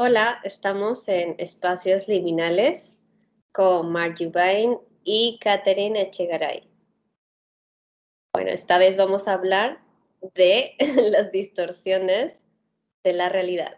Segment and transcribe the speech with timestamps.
[0.00, 2.96] Hola, estamos en Espacios Liminales
[3.50, 6.70] con Mark Jubain y Catherine Echegaray.
[8.32, 9.82] Bueno, esta vez vamos a hablar
[10.36, 10.76] de
[11.10, 12.44] las distorsiones
[13.02, 13.76] de la realidad.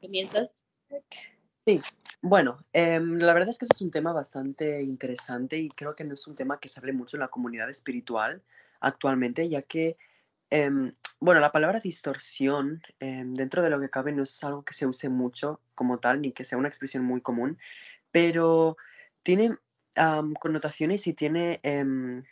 [0.00, 0.66] ¿Comienzas?
[1.64, 1.80] Sí,
[2.20, 6.14] bueno, em, la verdad es que es un tema bastante interesante y creo que no
[6.14, 8.42] es un tema que se hable mucho en la comunidad espiritual
[8.80, 9.96] actualmente, ya que
[10.50, 14.74] Em, bueno, la palabra distorsión, em, dentro de lo que cabe, no es algo que
[14.74, 17.58] se use mucho como tal, ni que sea una expresión muy común,
[18.10, 18.76] pero
[19.22, 19.56] tiene
[20.40, 22.24] connotaciones y tiene em,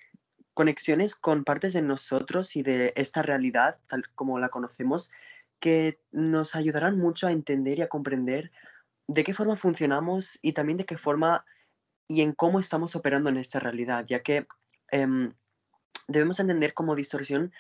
[0.55, 5.13] conexiones con partes de nosotros y de esta realidad, tal como la conocemos,
[5.61, 8.53] que nos ayudarán mucho a entender y a comprender
[9.07, 11.45] de qué forma funcionamos y también de qué forma
[12.07, 14.47] y en cómo estamos operando en esta realidad, ya que
[16.09, 17.53] debemos entender como distorsión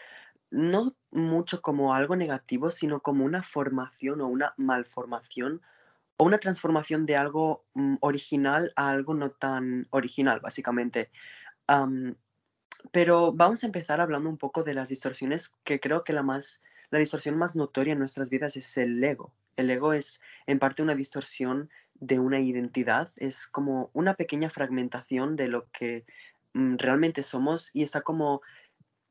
[0.50, 5.62] no mucho como algo negativo, sino como una formación o una malformación
[6.16, 11.10] o una transformación de algo mm, original a algo no tan original, básicamente.
[12.92, 16.62] pero vamos a empezar hablando un poco de las distorsiones, que creo que la, más,
[16.90, 19.32] la distorsión más notoria en nuestras vidas es el ego.
[19.56, 25.36] El ego es en parte una distorsión de una identidad, es como una pequeña fragmentación
[25.36, 26.04] de lo que
[26.54, 28.40] mm, realmente somos y está como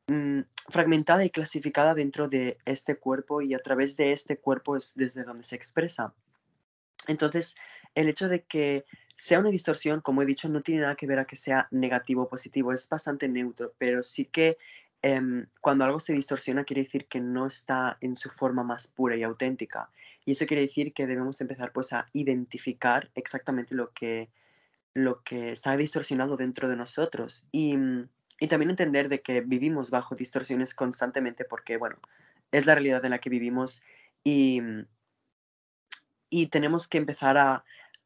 [0.07, 4.93] Mm, fragmentada y clasificada dentro de este cuerpo y a través de este cuerpo es
[4.95, 6.13] desde donde se expresa.
[7.07, 7.55] Entonces,
[7.93, 8.85] el hecho de que
[9.17, 12.23] sea una distorsión, como he dicho, no tiene nada que ver a que sea negativo
[12.23, 14.57] o positivo, es bastante neutro, pero sí que
[15.01, 19.15] em, cuando algo se distorsiona quiere decir que no está en su forma más pura
[19.17, 19.89] y auténtica.
[20.25, 24.29] Y eso quiere decir que debemos empezar pues a identificar exactamente lo que,
[24.93, 27.47] lo que está distorsionado dentro de nosotros.
[27.51, 31.97] Y mm, y también entender de que vivimos bajo distorsiones constantemente porque, bueno,
[32.51, 33.83] es la realidad en la que vivimos
[34.23, 34.85] y, mm,
[36.29, 37.63] y tenemos que empezar a,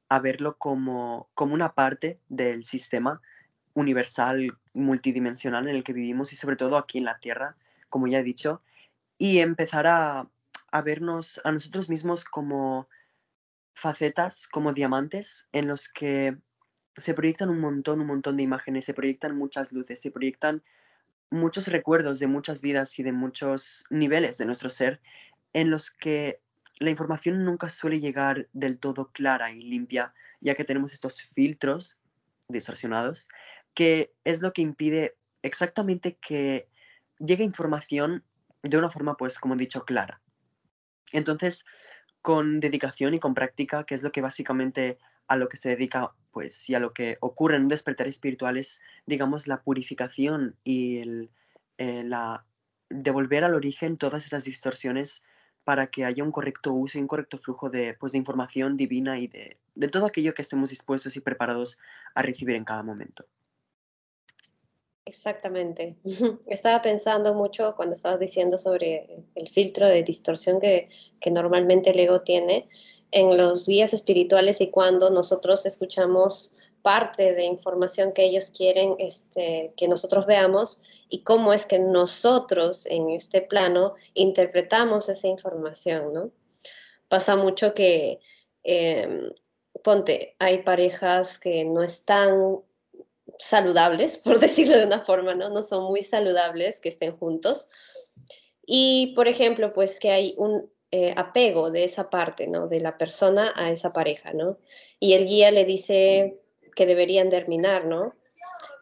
[0.10, 3.22] a verlo como, como una parte del sistema
[3.74, 7.56] universal, multidimensional en el que vivimos y sobre todo aquí en la Tierra,
[7.90, 8.62] como ya he dicho,
[9.18, 10.28] y empezar a,
[10.72, 12.88] a vernos a nosotros mismos como
[13.74, 16.38] facetas, como diamantes en los que
[16.98, 20.64] se proyectan un montón, un montón de imágenes, se proyectan muchas luces, se proyectan
[21.30, 25.02] muchos recuerdos de muchas vidas y de muchos niveles de nuestro ser
[25.54, 26.42] en los que
[26.80, 32.00] la información nunca suele llegar del todo clara y limpia, ya que tenemos estos filtros
[32.48, 33.30] distorsionados,
[33.74, 36.68] que es lo que impide exactamente que
[37.20, 38.24] llegue información
[38.64, 40.22] de una forma, pues, como he dicho, clara.
[41.12, 41.66] Entonces,
[42.22, 44.98] con dedicación y con práctica, que es lo que básicamente
[45.32, 48.58] a lo que se dedica, pues, y a lo que ocurre en un despertar espiritual
[48.58, 51.30] es, digamos, la purificación y
[51.78, 52.46] eh, la
[52.90, 55.24] devolver al origen todas esas distorsiones
[55.64, 59.20] para que haya un correcto uso y un correcto flujo de, pues, de información divina
[59.20, 61.80] y de, de todo aquello que estemos dispuestos y preparados
[62.14, 63.26] a recibir en cada momento.
[65.06, 65.96] Exactamente.
[66.48, 70.90] Estaba pensando mucho cuando estabas diciendo sobre el filtro de distorsión que,
[71.22, 72.68] que normalmente el ego tiene
[73.12, 79.74] en los guías espirituales y cuando nosotros escuchamos parte de información que ellos quieren este,
[79.78, 86.32] que nosotros veamos y cómo es que nosotros en este plano interpretamos esa información, ¿no?
[87.08, 88.20] Pasa mucho que,
[88.64, 89.32] em,
[89.84, 92.62] ponte, hay parejas que no están
[93.38, 95.50] saludables, por decirlo de una forma, ¿no?
[95.50, 97.68] No son muy saludables que estén juntos.
[98.66, 102.68] Y, por ejemplo, pues que hay un eh, apego de esa parte, ¿no?
[102.68, 104.58] De la persona a esa pareja, ¿no?
[105.00, 106.42] Y el guía le dice
[106.76, 108.14] que deberían terminar, ¿no?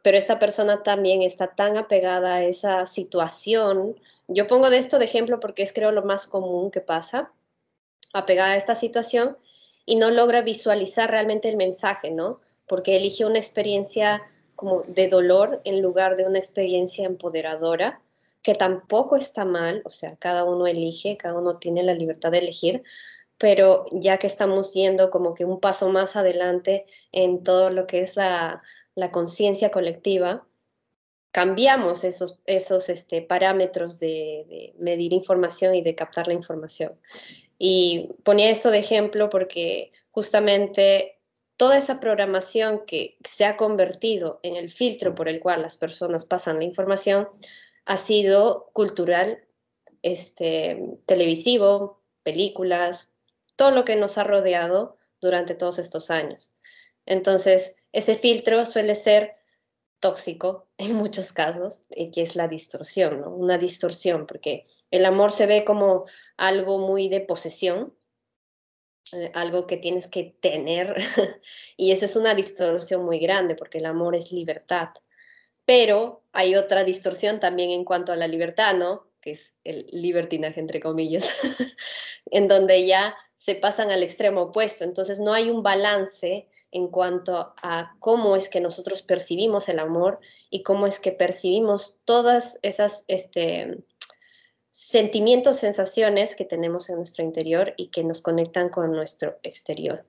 [0.02, 4.00] Pero esta persona también está tan apegada a esa situación.
[4.28, 7.32] Yo pongo de esto de ejemplo porque es creo lo más común que pasa,
[8.12, 9.38] apegada a esta situación
[9.86, 12.40] y no logra visualizar realmente el mensaje, ¿no?
[12.68, 14.24] Porque elige una experiencia
[14.56, 18.02] como de dolor en lugar de una experiencia empoderadora
[18.42, 22.40] que tampoco está mal, o sea, cada uno elige, cada uno tiene la libertad de
[22.40, 22.84] elegir,
[23.38, 28.02] pero ya que estamos yendo como que un paso más adelante en todo lo que
[28.02, 28.62] es la,
[29.12, 30.46] conciencia colectiva,
[31.32, 37.00] cambiamos esos, esos este, parámetros de, de, medir información y de captar la información.
[37.58, 41.20] Y ponía esto de ejemplo porque justamente
[41.56, 46.26] toda esa programación que se ha convertido en el filtro por el cual las personas
[46.26, 47.30] pasan la información,
[47.90, 49.44] ha sido cultural,
[50.04, 53.12] este, televisivo, películas,
[53.56, 56.54] todo lo que nos ha rodeado durante todos estos años.
[57.08, 59.38] Entonces, ese filtro suele ser
[60.00, 63.32] tóxico en muchos casos, que es la distorsión, ¿no?
[63.32, 66.06] Una distorsión, porque el amor se ve como
[66.38, 67.96] algo muy de posesión,
[69.14, 70.94] eh, algo que tienes que tener,
[71.76, 74.90] y esa es una distorsión muy grande, porque el amor es libertad.
[75.70, 79.06] Pero hay otra distorsión también en cuanto a la libertad, ¿no?
[79.22, 81.32] Que es el libertinaje, entre comillas,
[82.32, 84.84] en donde ya se pasan al extremo opuesto.
[84.84, 90.20] Entonces no hay un balance en cuanto a cómo es que nosotros percibimos el amor
[90.50, 93.78] y cómo es que percibimos todas esas este,
[94.72, 100.04] sentimientos, sensaciones que tenemos en nuestro interior y que nos conectan con nuestro exterior.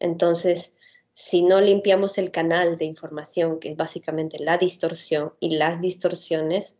[0.00, 0.74] Entonces,
[1.14, 6.78] si no limpiamos el canal de información, que es básicamente la distorsión y las distorsiones,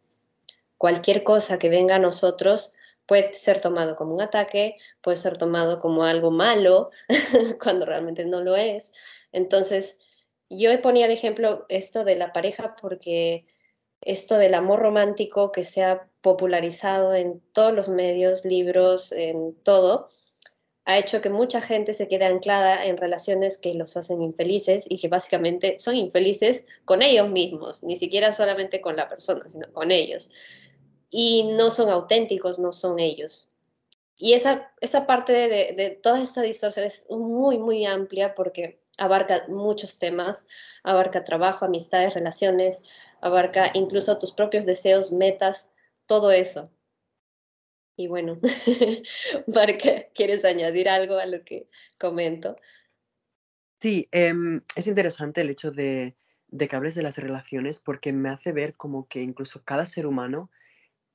[0.76, 2.74] cualquier cosa que venga a nosotros
[3.06, 6.90] puede ser tomado como un ataque, puede ser tomado como algo malo,
[7.62, 8.92] cuando realmente no lo es.
[9.30, 10.00] Entonces,
[10.50, 13.44] yo ponía de ejemplo esto de la pareja porque
[14.00, 20.08] esto del amor romántico que se ha popularizado en todos los medios, libros, en todo,
[20.86, 24.98] ha hecho que mucha gente se quede anclada en relaciones que los hacen infelices y
[24.98, 29.90] que básicamente son infelices con ellos mismos, ni siquiera solamente con la persona, sino con
[29.90, 30.30] ellos.
[31.10, 33.48] Y no son auténticos, no son ellos.
[34.16, 39.44] Y esa, esa parte de, de toda esta distorsión es muy, muy amplia porque abarca
[39.48, 40.46] muchos temas,
[40.82, 42.84] abarca trabajo, amistades, relaciones,
[43.20, 45.70] abarca incluso tus propios deseos, metas,
[46.06, 46.70] todo eso.
[47.96, 48.38] Y bueno,
[49.46, 51.68] Marca, ¿quieres añadir algo a lo que
[51.98, 52.56] comento?
[53.80, 56.16] Sí, em, es interesante el hecho de,
[56.48, 60.06] de que hables de las relaciones porque me hace ver como que incluso cada ser
[60.06, 60.50] humano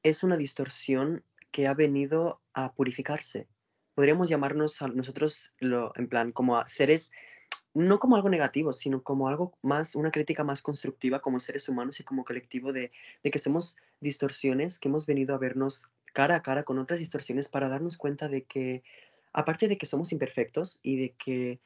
[0.04, 3.48] es una distorsión que ha venido a purificarse.
[3.96, 7.12] Podríamos llamarnos a nosotros, lo, en plan, como seres
[7.74, 12.00] no como algo negativo, sino como algo más, una crítica más constructiva como seres humanos
[12.00, 12.92] y como colectivo de,
[13.24, 17.48] de que somos distorsiones, que hemos venido a vernos cara a cara con otras distorsiones
[17.48, 18.84] para darnos cuenta de que,
[19.34, 21.60] aparte de que somos imperfectos y de que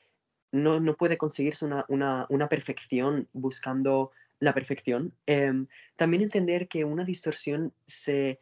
[0.51, 6.85] no, no puede conseguirse una, una, una perfección buscando la perfección, em, también entender que
[6.85, 8.39] una distorsión se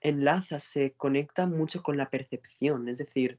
[0.00, 3.38] enlaza, se conecta mucho con la percepción, es decir,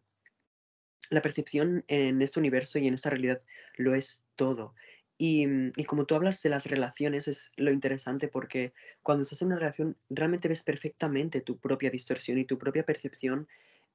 [1.10, 3.42] la percepción en este universo y en esta realidad
[3.78, 4.76] lo es todo.
[5.18, 8.74] Y, mm, y, como tú hablas de las relaciones, es lo interesante porque
[9.04, 13.48] cuando estás en una relación realmente ves perfectamente tu propia distorsión y tu propia percepción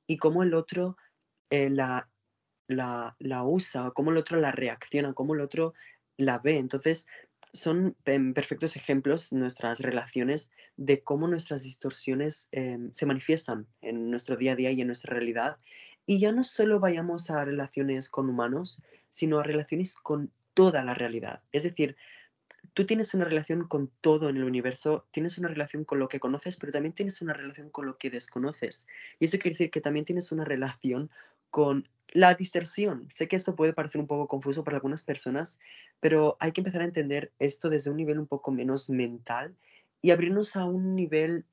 [0.06, 0.96] y cómo el otro
[1.50, 2.08] eh, la,
[2.66, 5.74] la, la usa, cómo el otro la reacciona, cómo el otro
[6.16, 6.58] la ve.
[6.58, 7.06] Entonces,
[7.52, 14.36] son em, perfectos ejemplos nuestras relaciones de cómo nuestras distorsiones em, se manifiestan en nuestro
[14.36, 15.56] día a día y en nuestra realidad
[16.06, 18.80] y ya no solo vayamos a relaciones con humanos,
[19.10, 21.42] sino a relaciones con toda la realidad.
[21.52, 21.96] Es decir,
[22.74, 26.20] tú tienes una relación con todo en el universo, tienes una relación con lo que
[26.20, 28.86] conoces, pero también tienes una relación con lo que desconoces.
[29.18, 31.10] Y eso quiere decir que también tienes una relación
[31.50, 33.08] con la distorsión.
[33.10, 35.58] Sé que esto puede parecer un poco confuso para algunas personas,
[36.00, 39.56] pero hay que empezar a entender esto desde un nivel un poco menos mental
[40.02, 41.46] y abrirnos a un nivel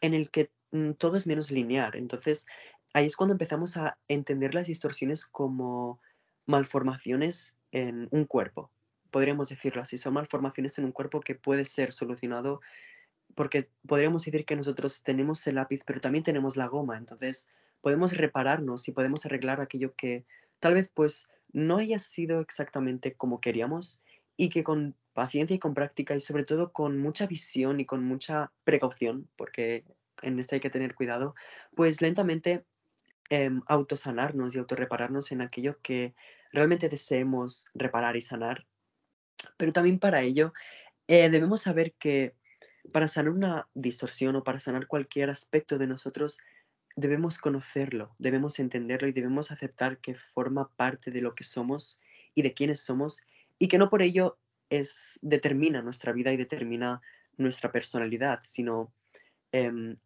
[0.00, 1.94] en el que mm, todo es menos lineal.
[1.94, 2.46] Entonces,
[2.92, 6.00] ahí es cuando empezamos a entender las distorsiones como
[6.46, 8.70] malformaciones en un cuerpo.
[9.10, 12.60] Podríamos decirlo así, son malformaciones en un cuerpo que puede ser solucionado
[13.34, 17.48] porque podríamos decir que nosotros tenemos el lápiz, pero también tenemos la goma, entonces
[17.80, 20.24] podemos repararnos y podemos arreglar aquello que
[20.60, 24.00] tal vez pues no haya sido exactamente como queríamos
[24.36, 28.04] y que con paciencia y con práctica y sobre todo con mucha visión y con
[28.04, 29.84] mucha precaución, porque
[30.22, 31.34] en esto hay que tener cuidado,
[31.74, 32.64] pues lentamente
[33.30, 36.14] em, autosanarnos y autorrepararnos en aquello que
[36.52, 38.66] realmente deseemos reparar y sanar.
[39.56, 40.52] Pero también para ello
[41.08, 42.34] eh, debemos saber que
[42.92, 46.38] para sanar una distorsión o para sanar cualquier aspecto de nosotros,
[46.96, 52.00] debemos conocerlo, debemos entenderlo y debemos aceptar que forma parte de lo que somos
[52.34, 53.22] y de quiénes somos
[53.58, 57.00] y que no por ello es, determina nuestra vida y determina
[57.36, 58.92] nuestra personalidad, sino
[59.52, 59.96] em,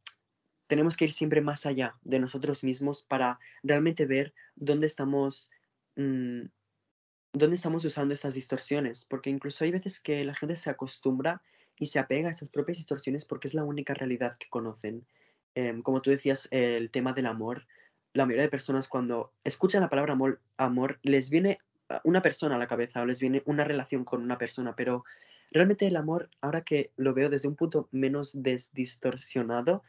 [0.67, 5.51] tenemos que ir siempre más allá de nosotros mismos para realmente ver dónde estamos,
[5.97, 11.43] dónde estamos usando estas distorsiones, porque incluso hay veces que la gente se acostumbra
[11.79, 15.07] y se apega a estas propias distorsiones porque es la única realidad que conocen.
[15.55, 17.67] Em, como tú decías, el tema del amor,
[18.13, 21.59] la mayoría de personas cuando escuchan la palabra amor, amor les viene
[22.05, 25.05] una persona a la cabeza o les viene una relación con una persona, pero
[25.53, 29.83] realmente el amor, ahora que lo veo desde un punto menos desdistorsionado,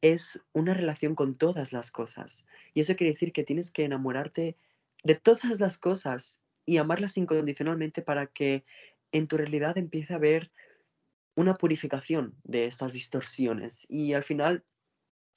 [0.00, 2.46] es una relación con todas las cosas.
[2.74, 4.56] Y eso quiere decir que tienes que enamorarte
[5.04, 8.64] de todas las cosas y amarlas incondicionalmente para que
[9.12, 10.50] en tu realidad empiece a haber
[11.36, 13.86] una purificación de estas distorsiones.
[13.88, 14.64] Y al final,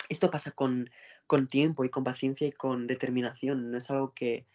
[0.10, 0.90] esto pasa con,
[1.28, 3.70] con tiempo y con paciencia y con determinación.
[3.70, 4.48] No es algo que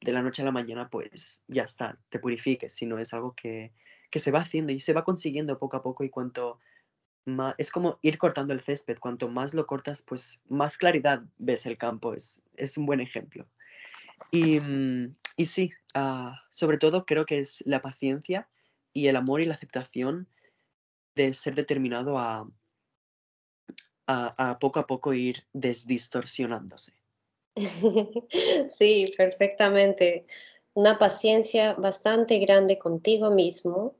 [0.00, 3.72] de la noche a la mañana, pues ya está, te purifiques, sino es algo que,
[4.10, 6.58] que se va haciendo y se va consiguiendo poco a poco y cuanto
[7.26, 11.66] más, es como ir cortando el césped, cuanto más lo cortas, pues más claridad ves
[11.66, 13.46] el campo, es, es un buen ejemplo.
[14.30, 18.48] Y, mm, y sí, ah, sobre todo creo que es la paciencia
[18.92, 20.28] y el amor y la aceptación
[21.14, 22.48] de ser determinado a,
[24.06, 26.92] a, a poco a poco ir desdistorsionándose.
[28.68, 30.26] Sí, perfectamente.
[30.74, 33.94] Una paciencia bastante grande contigo mismo,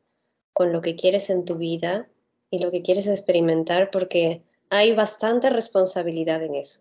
[0.52, 2.08] con lo que quieres en tu vida
[2.50, 6.80] y lo que quieres experimentar, porque hay bastante responsabilidad en eso.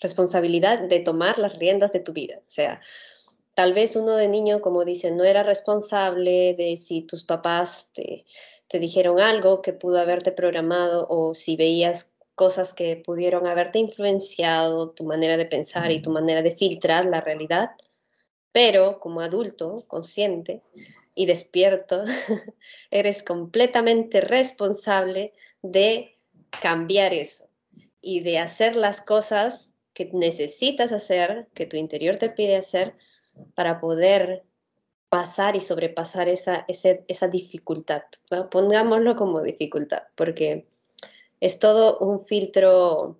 [0.00, 2.38] Responsabilidad de tomar las riendas de tu vida.
[2.38, 2.80] O sea,
[3.54, 8.24] tal vez uno de niño, como dicen, no era responsable de si tus papás te,
[8.68, 14.90] te dijeron algo que pudo haberte programado o si veías cosas que pudieron haberte influenciado
[14.90, 17.70] tu manera de pensar y tu manera de filtrar la realidad,
[18.52, 20.62] pero como adulto, consciente
[21.14, 22.04] y despierto,
[22.92, 26.16] eres completamente responsable de
[26.62, 27.48] cambiar eso
[28.00, 32.94] y de hacer las cosas que necesitas hacer, que tu interior te pide hacer
[33.56, 34.44] para poder
[35.08, 38.02] pasar y sobrepasar esa, esa dificultad.
[38.52, 40.68] Pongámoslo como dificultad, porque
[41.40, 43.18] es todo un filtro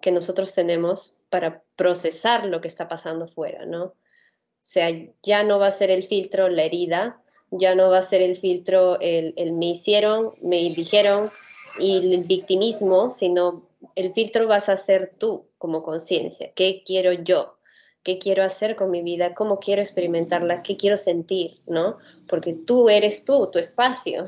[0.00, 3.84] que nosotros tenemos para procesar lo que está pasando fuera, ¿no?
[3.84, 3.94] O
[4.62, 4.88] sea,
[5.22, 8.38] ya no va a ser el filtro la herida, ya no va a ser el
[8.38, 11.30] filtro el, el me hicieron, me dijeron
[11.78, 16.52] y el victimismo, sino el filtro vas a ser tú como conciencia.
[16.54, 17.58] ¿Qué quiero yo?
[18.02, 19.34] ¿Qué quiero hacer con mi vida?
[19.34, 20.62] ¿Cómo quiero experimentarla?
[20.62, 21.60] ¿Qué quiero sentir?
[21.66, 21.98] ¿No?
[22.28, 24.24] Porque tú eres tú, tu espacio.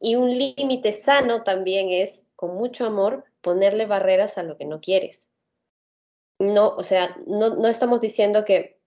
[0.00, 4.80] Y un límite sano también es con mucho amor, ponerle barreras a lo que no
[4.80, 5.30] quieres.
[6.38, 8.78] No, o sea, no, no estamos diciendo que,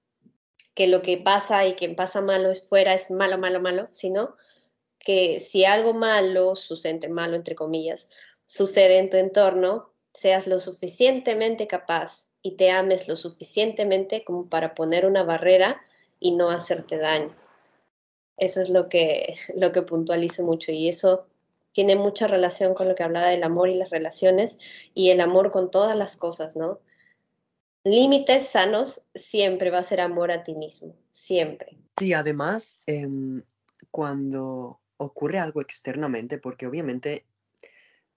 [0.75, 4.35] que lo que pasa y que pasa malo es fuera, es malo, malo, malo, sino
[4.99, 8.09] que si algo malo sucede, malo entre comillas,
[8.45, 14.73] sucede en tu entorno, seas lo suficientemente capaz y te ames lo suficientemente como para
[14.73, 15.81] poner una barrera
[16.19, 17.35] y no hacerte daño.
[18.37, 21.27] Eso es lo que, lo que puntualizo mucho y eso
[21.71, 24.57] tiene mucha relación con lo que hablaba del amor y las relaciones
[24.93, 26.79] y el amor con todas las cosas, ¿no?
[27.83, 31.77] Límites sanos siempre va a ser amor a ti mismo, siempre.
[31.97, 33.43] Sí, además, em,
[33.91, 37.25] cuando ocurre algo externamente, porque obviamente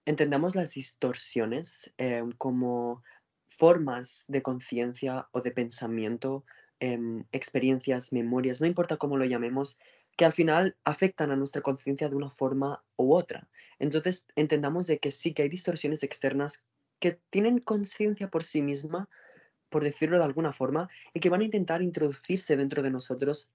[0.04, 3.02] entendamos las distorsiones em, como
[3.46, 6.44] formas de conciencia o de pensamiento,
[6.80, 9.78] em, experiencias, memorias, no importa cómo lo llamemos,
[10.16, 13.48] que al final afectan a nuestra conciencia de una forma u otra.
[13.78, 16.64] Entonces, entendamos de que sí que hay distorsiones externas
[16.98, 19.08] que tienen conciencia por sí misma,
[19.70, 23.50] por decirlo de alguna forma, y que van a intentar introducirse dentro de nosotros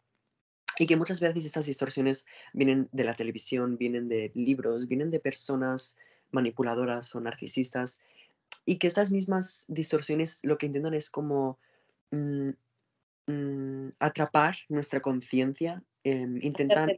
[0.80, 5.20] y que muchas veces estas distorsiones vienen de la televisión, vienen de libros, vienen de
[5.20, 5.96] personas
[6.32, 8.00] manipuladoras o narcisistas,
[8.66, 11.60] y que estas mismas distorsiones lo que intentan es como
[12.12, 12.50] mm,
[13.28, 16.90] mm, atrapar nuestra conciencia Em, intentan,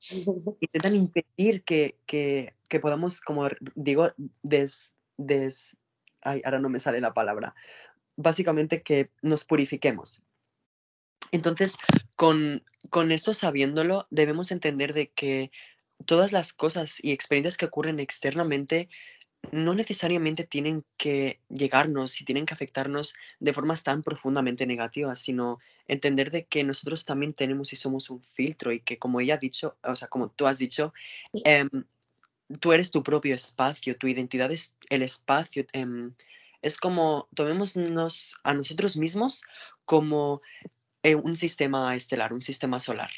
[0.60, 4.10] intentan impedir que, que, que, podamos, como digo,
[4.42, 5.76] des, des,
[6.22, 7.54] ay, ahora no me sale la palabra,
[8.16, 10.22] básicamente que nos purifiquemos.
[11.30, 11.76] Entonces,
[12.16, 15.50] con, con eso sabiéndolo, debemos entender de que
[16.06, 18.88] todas las cosas y experiencias que ocurren externamente
[19.52, 25.58] no necesariamente tienen que llegarnos y tienen que afectarnos de formas tan profundamente negativas, sino
[25.86, 29.38] entender de que nosotros también tenemos y somos un filtro y que como ella ha
[29.38, 30.92] dicho, o sea, como tú has dicho,
[31.44, 31.70] em,
[32.60, 35.66] tú eres tu propio espacio, tu identidad es el espacio.
[35.72, 36.14] Em,
[36.62, 39.44] es como tomémonos a nosotros mismos
[39.84, 40.42] como
[41.02, 43.10] eh, un sistema estelar, un sistema solar.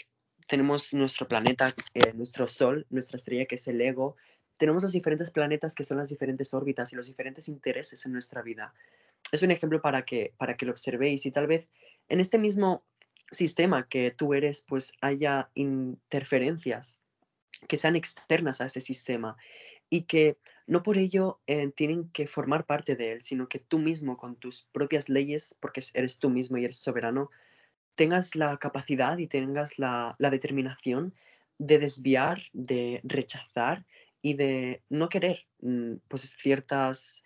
[0.51, 4.17] Tenemos nuestro planeta, eh, nuestro sol, nuestra estrella que es el ego,
[4.57, 8.43] tenemos los diferentes planetas que son las diferentes órbitas y los diferentes intereses en nuestra
[8.43, 8.75] vida.
[9.31, 11.69] Es un ejemplo para que, para que lo observéis y tal vez
[12.09, 12.85] en este mismo
[13.31, 16.99] sistema que tú eres, pues haya interferencias
[17.69, 19.37] que sean externas a este sistema
[19.89, 23.79] y que no por ello eh, tienen que formar parte de él, sino que tú
[23.79, 27.31] mismo con tus propias leyes, porque eres tú mismo y eres soberano,
[28.01, 31.13] tengas la capacidad y tengas la, la determinación
[31.59, 33.85] de desviar, de rechazar
[34.23, 37.23] y de no querer mm, pues ciertas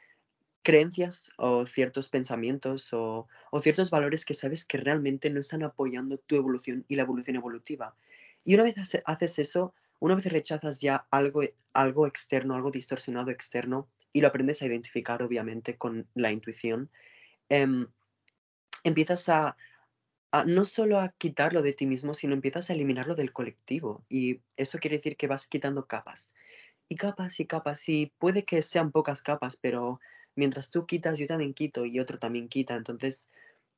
[0.65, 3.29] creencias o ciertos pensamientos o,
[3.63, 7.95] ciertos valores que sabes que realmente no están apoyando tu evolución y la evolución evolutiva.
[8.43, 13.87] Y una vez haces eso, una vez rechazas ya algo, algo externo, algo distorsionado externo,
[14.13, 16.91] y lo aprendes a identificar obviamente con la intuición,
[17.49, 17.87] em,
[18.83, 19.57] empiezas a,
[20.43, 24.05] no solo a quitarlo de ti mismo, sino empiezas a eliminarlo del colectivo.
[24.09, 26.35] Y eso quiere decir que vas quitando capas.
[26.89, 27.89] Y capas y capas.
[27.89, 30.01] Y puede que sean pocas capas, pero
[30.35, 32.75] mientras tú quitas, yo también quito y otro también quita.
[32.75, 33.31] Entonces,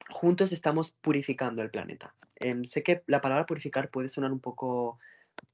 [0.09, 2.15] juntos estamos purificando el planeta.
[2.37, 4.99] Em, sé que la palabra purificar puede sonar un poco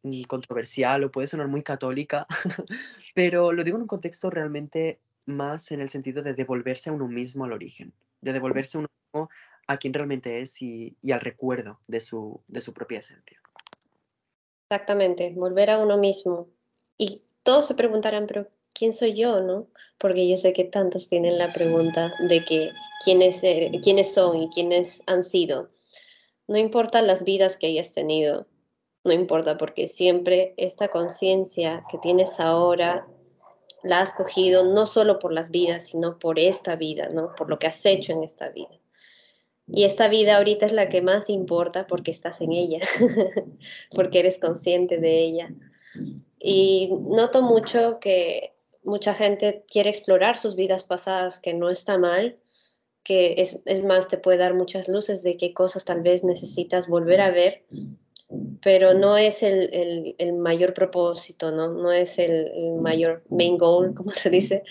[0.03, 2.27] mm, controversial o puede sonar muy católica,
[3.15, 7.09] pero lo digo en un contexto realmente más en el sentido de devolverse a uno
[7.09, 9.31] mismo al origen, de devolverse a uno mismo
[9.67, 13.41] a quien realmente es y, al recuerdo de su, de su propia esencia.
[14.69, 16.49] Exactamente, volver a uno mismo.
[16.99, 19.69] Y todos se preguntarán, pero ¿quién soy yo, no?
[19.99, 22.71] Porque yo sé que tantos tienen la pregunta de que
[23.05, 23.43] quiénes,
[23.83, 25.69] quiénes son y quiénes han sido.
[26.49, 28.47] No importa las vidas que hayas tenido,
[29.05, 33.07] no importa porque siempre esta conciencia que tienes ahora
[33.83, 37.35] la has cogido no solo por las vidas, sino por esta vida, ¿no?
[37.35, 38.71] Por lo que has hecho en esta vida.
[39.75, 42.81] Y esta vida ahorita es la que más importa porque estás en ella,
[43.95, 45.55] porque eres consciente de ella.
[46.39, 52.39] Y noto mucho que mucha gente quiere explorar sus vidas pasadas, que no está mal,
[53.03, 56.89] que es, es, más, te puede dar muchas luces de qué cosas tal vez necesitas
[56.89, 57.65] volver a ver
[58.63, 61.69] pero no es el, el, mayor propósito, ¿no?
[61.69, 64.63] No es el, mayor main goal, como se dice,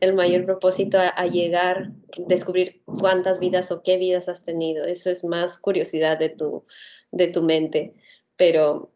[0.00, 4.84] el mayor propósito a, llegar, descubrir cuántas vidas o qué vidas has tenido.
[4.84, 6.64] Eso es más curiosidad de tu,
[7.10, 7.94] de tu mente,
[8.36, 8.90] pero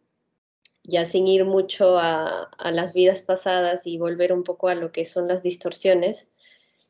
[0.84, 4.92] ya sin ir mucho a, a las vidas pasadas y volver un poco a lo
[4.92, 6.28] que son las distorsiones,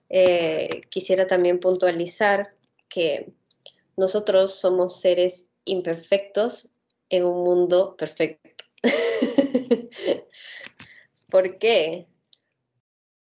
[0.09, 2.51] eh, quisiera también puntualizar
[2.89, 3.33] que
[3.97, 6.74] nosotros somos seres imperfectos
[7.09, 8.65] en un mundo perfecto.
[11.31, 12.07] ¿Por qué?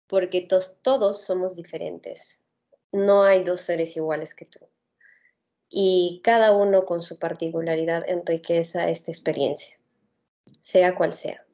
[0.07, 0.49] Porque
[0.83, 2.43] todos somos diferentes.
[2.93, 4.61] No hay dos seres iguales que tú.
[5.69, 9.79] Y cada uno con su particularidad enriquece esta experiencia,
[10.63, 11.45] sea cual sea.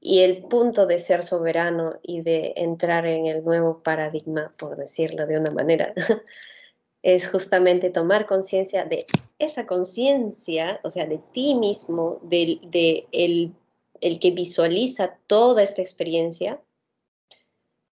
[0.00, 5.26] Y el punto de ser soberano y de entrar en el nuevo paradigma, por decirlo
[5.26, 5.92] de una manera,
[7.02, 9.06] es justamente tomar conciencia de
[9.38, 13.52] esa conciencia, o sea, de ti mismo, de, de el,
[14.00, 16.62] el, que visualiza toda esta experiencia,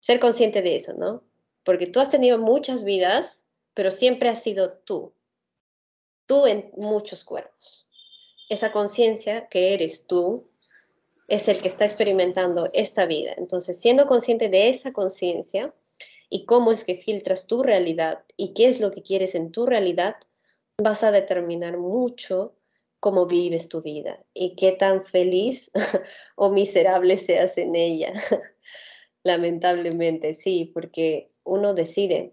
[0.01, 1.23] ser consciente de eso, ¿no?
[1.62, 5.12] Porque tú has tenido muchas vidas, pero siempre has sido tú,
[6.27, 7.88] tú en muchos cuerpos.
[8.49, 10.49] Esa conciencia que eres tú
[11.29, 13.35] es el que está experimentando esta vida.
[13.37, 15.75] Entonces, siendo consciente de esa conciencia,
[16.29, 19.67] y cómo es que filtras tu realidad y qué es lo que quieres en tu
[19.67, 20.17] realidad,
[20.79, 22.55] vas a determinar mucho
[23.01, 25.71] cómo vives tu vida y qué tan feliz
[26.37, 28.12] o miserable seas en ella.
[29.23, 32.33] Lamentablemente, sí, porque uno decide.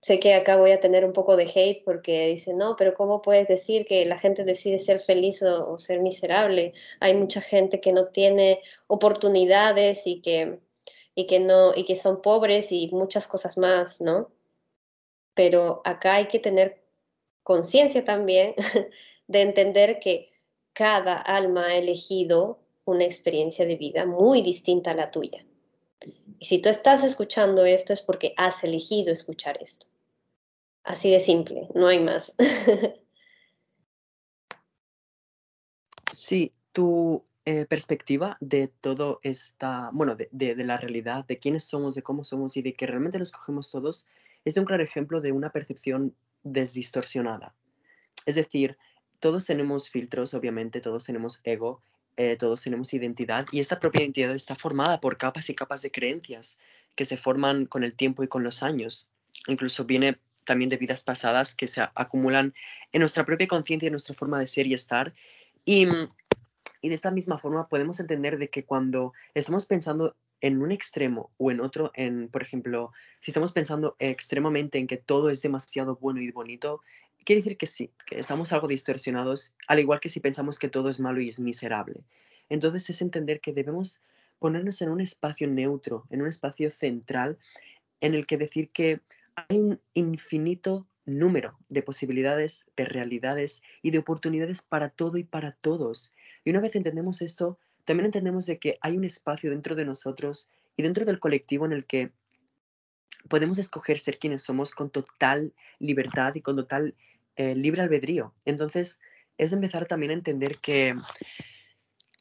[0.00, 3.22] Sé que acá voy a tener un poco de hate porque dice, no, pero ¿cómo
[3.22, 6.72] puedes decir que la gente decide ser feliz o, ser miserable?
[6.98, 10.58] Hay mucha gente que no tiene oportunidades y que
[11.14, 14.30] y que no y que son pobres y muchas cosas más, ¿no?
[15.34, 16.82] Pero acá hay que tener
[17.42, 18.54] conciencia también
[19.26, 20.30] de entender que
[20.72, 25.44] cada alma ha elegido una experiencia de vida muy distinta a la tuya.
[26.38, 29.86] Y si tú estás escuchando esto es porque has elegido escuchar esto.
[30.82, 32.34] Así de simple, no hay más.
[36.12, 41.94] Sí, tú eh, perspectiva de todo esta, bueno, de, de, la realidad, de quiénes somos,
[41.94, 44.06] de cómo somos y de que realmente los cogemos todos,
[44.44, 47.54] es un claro ejemplo de una percepción desdistorsionada.
[48.26, 48.76] Es decir,
[49.20, 51.80] todos tenemos filtros, obviamente, todos tenemos ego,
[52.16, 55.90] eh, todos tenemos identidad y esta propia identidad está formada por capas y capas de
[55.90, 56.58] creencias
[56.94, 59.08] que se forman con el tiempo y con los años.
[59.48, 62.54] Incluso viene también de vidas pasadas que se acumulan
[62.92, 65.14] en nuestra propia conciencia, en nuestra forma de ser y estar.
[65.64, 66.08] Y mm,
[66.82, 71.30] y de esta misma forma podemos entender de que cuando estamos pensando en un extremo
[71.38, 75.96] o en otro, en, por ejemplo, si estamos pensando extremadamente en que todo es demasiado
[75.96, 76.82] bueno y bonito,
[77.24, 80.88] quiere decir que sí, que estamos algo distorsionados, al igual que si pensamos que todo
[80.88, 82.02] es malo y es miserable.
[82.48, 84.00] Entonces es entender que debemos
[84.40, 87.38] ponernos en un espacio neutro, en un espacio central,
[88.00, 89.00] en el que decir que
[89.36, 95.52] hay un infinito número de posibilidades, de realidades y de oportunidades para todo y para
[95.52, 96.12] todos.
[96.44, 100.50] Y una vez entendemos esto, también entendemos de que hay un espacio dentro de nosotros
[100.76, 102.12] y dentro del colectivo en el que
[103.28, 106.94] podemos escoger ser quienes somos con total libertad y con total
[107.36, 108.34] eh, libre albedrío.
[108.44, 109.00] Entonces,
[109.38, 110.94] es empezar también a entender que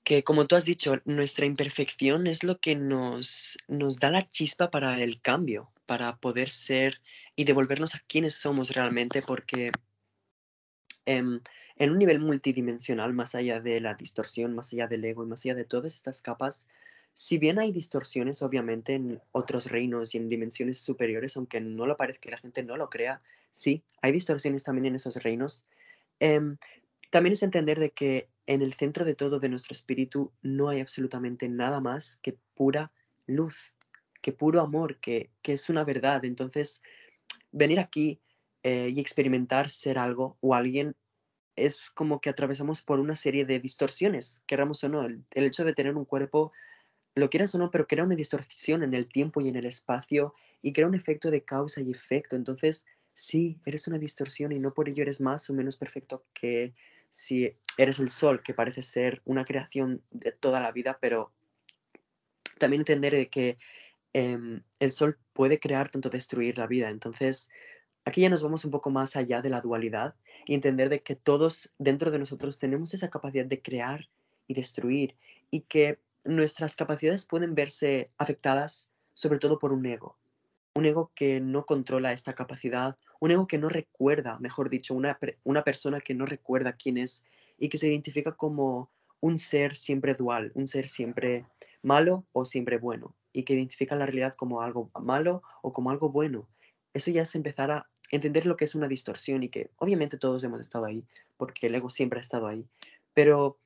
[0.04, 4.72] que como tú has dicho, nuestra imperfección es lo que nos, nos da la chispa
[4.72, 7.02] para el cambio, para poder ser
[7.36, 9.72] y devolvernos a quienes somos realmente, porque
[11.06, 11.42] en
[11.80, 15.56] un nivel multidimensional, más allá de la distorsión, más allá del ego y más allá
[15.56, 16.68] de todas estas capas,
[17.14, 21.98] si bien hay distorsiones obviamente en otros reinos y en dimensiones superiores, aunque no lo
[21.98, 25.66] parezca que la gente no lo crea, sí, hay distorsiones también en esos reinos.
[26.20, 26.58] Em,
[27.10, 30.80] también es entender de que en el centro de todo de nuestro espíritu no hay
[30.80, 32.92] absolutamente nada más que pura
[33.28, 33.74] luz,
[34.22, 36.24] que puro amor, que, es una verdad.
[36.26, 36.82] Entonces,
[37.52, 38.20] venir aquí
[38.64, 40.96] eh, y experimentar ser algo o alguien
[41.56, 45.06] es como que atravesamos por una serie de distorsiones, queramos o no.
[45.06, 46.52] El, hecho de tener un cuerpo,
[47.16, 50.34] lo quieras o no, pero crea una distorsión en el tiempo y en el espacio
[50.62, 52.36] y crea un efecto de causa y efecto.
[52.36, 56.74] Entonces, sí, eres una distorsión y no por ello eres más o menos perfecto que
[57.10, 61.34] si eres el sol, que parece ser una creación de toda la vida, pero
[62.58, 63.58] también entender que
[64.14, 66.90] em, el sol puede crear tanto destruir la vida.
[66.90, 67.50] Entonces,
[68.06, 71.16] aquí ya nos vamos un poco más allá de la dualidad y entender de que
[71.16, 74.10] todos dentro de nosotros tenemos esa capacidad de crear
[74.48, 75.16] y destruir
[75.50, 80.18] y que nuestras capacidades pueden verse afectadas sobre todo por un ego
[80.74, 85.20] un ego que no controla esta capacidad, un ego que no recuerda, mejor dicho, una,
[85.44, 87.24] una persona que no recuerda quién es
[87.58, 91.46] y que se identifica como un ser siempre dual, un ser siempre
[91.84, 96.10] malo o siempre bueno, y que identifica la realidad como algo malo o como algo
[96.10, 96.48] bueno.
[96.94, 100.44] Eso ya es empezar a entender lo que es una distorsión y que obviamente todos
[100.44, 101.04] hemos estado ahí,
[101.38, 102.66] porque el ego siempre ha estado ahí,
[103.14, 103.58] pero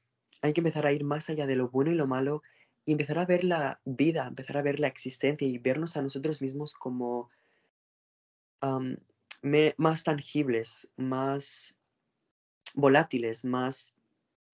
[0.41, 2.43] hay que empezar a ir más allá de lo bueno y lo malo
[2.85, 6.41] y empezar a ver la vida, empezar a ver la existencia y vernos a nosotros
[6.41, 7.29] mismos como
[9.77, 11.77] más tangibles, más
[12.73, 13.93] volátiles, más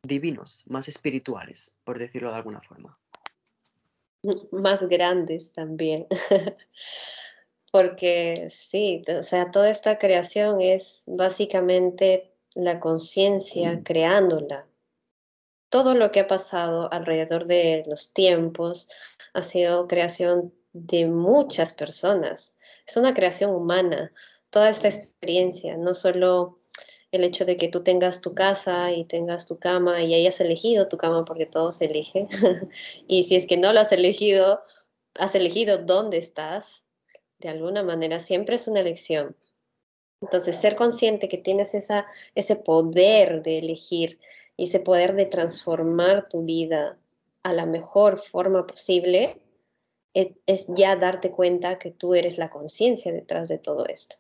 [0.04, 2.98] divinos, más espirituales, por decirlo de alguna forma.
[4.52, 6.08] Más grandes también.
[7.72, 14.68] Porque sí, o sea, toda esta creación es básicamente la conciencia creándola,
[15.72, 18.90] todo lo que ha pasado alrededor de los tiempos
[19.34, 22.58] ha sido creación de muchas personas.
[22.86, 24.12] Es una creación humana.
[24.50, 26.60] Toda esta experiencia, no solo
[27.12, 30.90] el hecho de que tú tengas tu casa y tengas tu cama y hayas elegido
[30.90, 32.28] tu cama porque todo se elige.
[33.08, 34.62] y si es que no lo has elegido,
[35.16, 36.81] has elegido dónde estás.
[37.42, 39.36] De alguna manera, siempre es una elección.
[40.22, 44.20] Entonces, ser consciente que tienes esa, ese poder de elegir
[44.56, 47.00] y ese poder de transformar tu vida
[47.42, 49.42] a la mejor forma posible,
[50.14, 54.18] es, ya darte cuenta que tú eres la conciencia detrás de todo esto.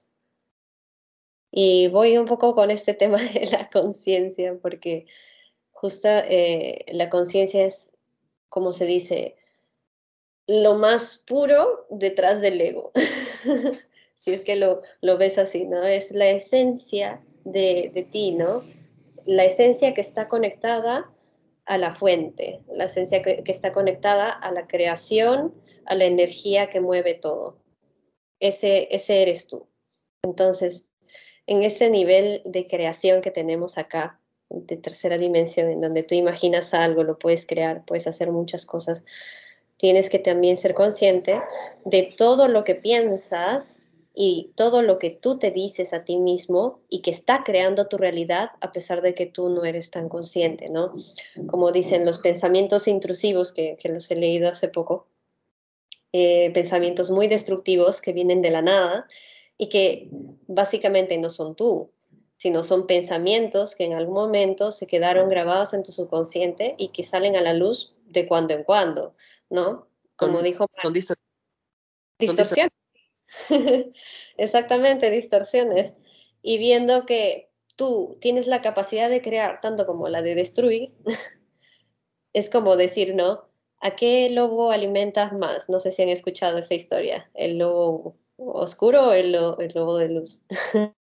[1.52, 5.06] Y voy un poco con este tema de la conciencia, porque
[5.70, 7.94] justo eh, la conciencia es,
[8.50, 9.36] como se dice,
[10.60, 12.92] lo más puro detrás del ego.
[14.16, 14.82] si es que lo,
[15.18, 15.84] ves así, ¿no?
[15.84, 18.64] Es la esencia de, de ti, ¿no?
[19.26, 21.12] la esencia que está conectada
[21.66, 25.54] a la fuente, la esencia que, está conectada a la creación,
[25.86, 27.58] a la energía que mueve todo.
[28.40, 29.68] Ese, ese eres tú.
[30.24, 30.86] Entonces,
[31.48, 36.74] en ese nivel de creación que tenemos acá, de tercera dimensión, en donde tú imaginas
[36.74, 39.06] algo, lo puedes crear, puedes hacer muchas cosas,
[39.82, 41.42] tienes que también ser consciente
[41.86, 43.82] de todo lo que piensas
[44.14, 47.98] y todo lo que tú te dices a ti mismo y que está creando tu
[47.98, 50.94] realidad a pesar de que tú no eres tan consciente, ¿no?
[51.48, 55.08] Como dicen los pensamientos intrusivos, que, los he leído hace poco,
[56.14, 59.08] eh, pensamientos muy destructivos que vienen de la nada
[59.58, 60.10] y que
[60.46, 61.90] básicamente no son tú,
[62.38, 67.02] sino son pensamientos que en algún momento se quedaron grabados en tu subconsciente y que
[67.02, 69.16] salen a la luz de cuando en cuando,
[69.52, 69.88] ¿no?
[70.16, 70.68] Como dijo...
[70.82, 72.72] Son distorsiones.
[74.38, 75.94] Exactamente, distorsiones.
[76.42, 80.94] Y viendo que tú tienes la capacidad de crear tanto como la de destruir,
[82.34, 83.50] es como decir, ¿no?
[83.80, 85.68] ¿A qué lobo alimentas más?
[85.70, 87.30] No sé si han escuchado esa historia.
[87.34, 90.44] ¿El lobo oscuro o el, lobo de luz?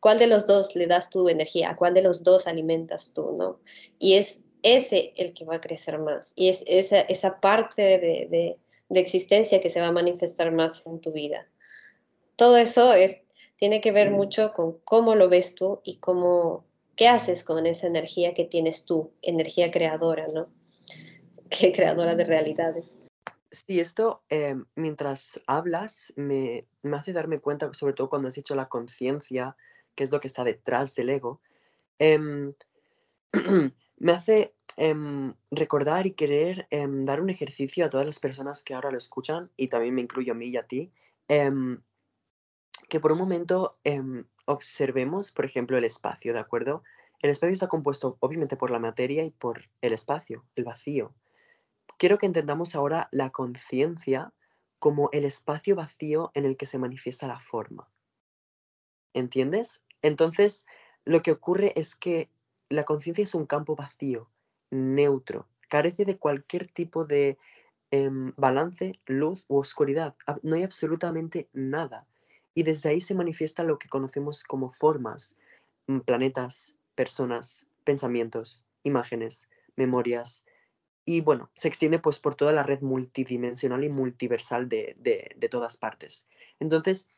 [0.00, 1.70] ¿Cuál de los dos le das tu energía?
[1.70, 3.60] ¿A cuál de los dos alimentas tú, no?
[3.98, 6.32] Y es ese el que va a crecer más.
[6.36, 8.58] Y es esa, esa parte de
[8.90, 11.46] de existencia que se va a manifestar más en tu vida.
[12.36, 13.22] Todo eso es,
[13.56, 16.64] tiene que ver mucho con cómo lo ves tú y cómo,
[16.96, 20.48] qué haces con esa energía que tienes tú, energía creadora, ¿no?
[21.48, 22.96] Que creadora de realidades.
[23.50, 28.54] Sí, esto, eh, mientras hablas, me, me, hace darme cuenta, sobre todo cuando has dicho
[28.54, 29.56] la conciencia,
[29.96, 31.40] que es lo que está detrás del ego,
[31.98, 32.54] em,
[34.00, 38.74] me hace em, recordar y querer em, dar un ejercicio a todas las personas que
[38.74, 40.90] ahora lo escuchan, y también me incluyo a mí y a ti,
[41.28, 41.82] em,
[42.88, 43.70] que por un momento
[44.46, 46.82] observemos, por ejemplo, el espacio, ¿de acuerdo?
[47.20, 51.14] El espacio está compuesto obviamente por la materia y por el espacio, el vacío.
[51.98, 54.32] Quiero que entendamos ahora la conciencia
[54.78, 57.92] como el espacio vacío en el que se manifiesta la forma.
[59.12, 59.84] ¿Entiendes?
[60.00, 60.64] Entonces,
[61.04, 62.30] lo que ocurre es que
[62.70, 64.30] la conciencia es un campo vacío,
[64.70, 67.36] neutro, carece de cualquier tipo de
[67.90, 70.14] em, balance, luz u oscuridad.
[70.42, 72.06] No hay absolutamente nada.
[72.54, 75.36] Y desde ahí se manifiesta lo que conocemos como formas,
[75.88, 80.44] mm, planetas, personas, pensamientos, imágenes, memorias.
[81.04, 85.76] Y bueno, se extiende pues por toda la red multidimensional y multiversal de, de todas
[85.76, 86.26] partes.
[86.60, 87.08] Entonces,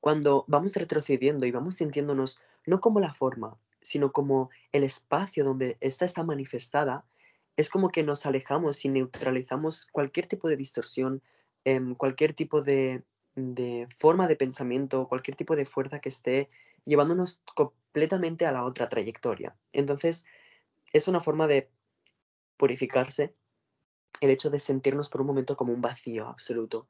[0.00, 5.76] cuando vamos retrocediendo y vamos sintiéndonos no como la forma, sino como el espacio donde
[5.80, 7.04] esta está manifestada,
[7.56, 11.22] es como que nos alejamos y neutralizamos cualquier tipo de distorsión,
[11.64, 16.48] em, cualquier tipo de, de forma de pensamiento, cualquier tipo de fuerza que esté
[16.84, 19.56] llevándonos completamente a la otra trayectoria.
[19.72, 20.24] Entonces,
[20.92, 21.68] es una forma de
[22.56, 23.34] purificarse
[24.20, 26.88] el hecho de sentirnos por un momento como un vacío absoluto,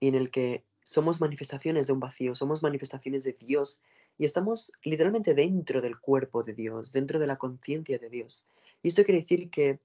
[0.00, 3.82] y en el que somos manifestaciones de un vacío, somos manifestaciones de Dios
[4.18, 8.44] y estamos literalmente dentro del cuerpo de Dios, dentro de la conciencia de Dios.
[8.82, 9.80] Y esto quiere decir que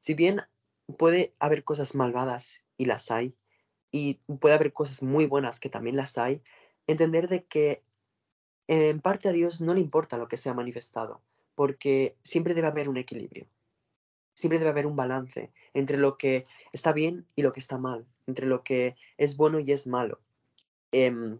[0.00, 0.42] si bien
[0.98, 3.34] puede haber cosas malvadas y las hay,
[3.90, 6.40] y puede haber cosas muy buenas que también las hay,
[6.86, 7.82] entender de que
[8.66, 11.20] en parte a Dios no le importa lo que sea manifestado,
[11.54, 13.46] porque siempre debe haber un equilibrio.
[14.34, 18.06] Siempre debe haber un balance entre lo que está bien y lo que está mal,
[18.26, 20.20] entre lo que es bueno y es malo.
[20.90, 21.38] Em,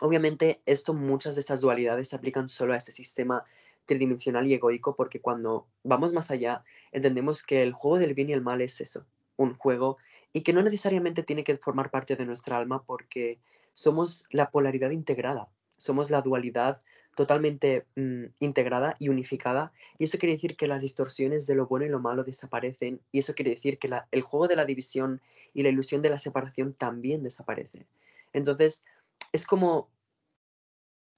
[0.00, 3.44] obviamente, esto, muchas de estas dualidades se aplican solo a este sistema
[3.86, 8.32] tridimensional y egoico, porque cuando vamos más allá, entendemos que el juego del bien y
[8.34, 9.06] el mal es eso,
[9.36, 9.96] un juego,
[10.32, 13.40] y que no necesariamente tiene que formar parte de nuestra alma porque
[13.72, 16.78] somos la polaridad integrada, somos la dualidad
[17.16, 21.86] totalmente mm, integrada y unificada, y eso quiere decir que las distorsiones de lo bueno
[21.86, 25.20] y lo malo desaparecen, y eso quiere decir que el juego de la división
[25.54, 27.86] y la ilusión de la separación también desaparece.
[28.32, 28.84] Entonces,
[29.32, 29.90] es como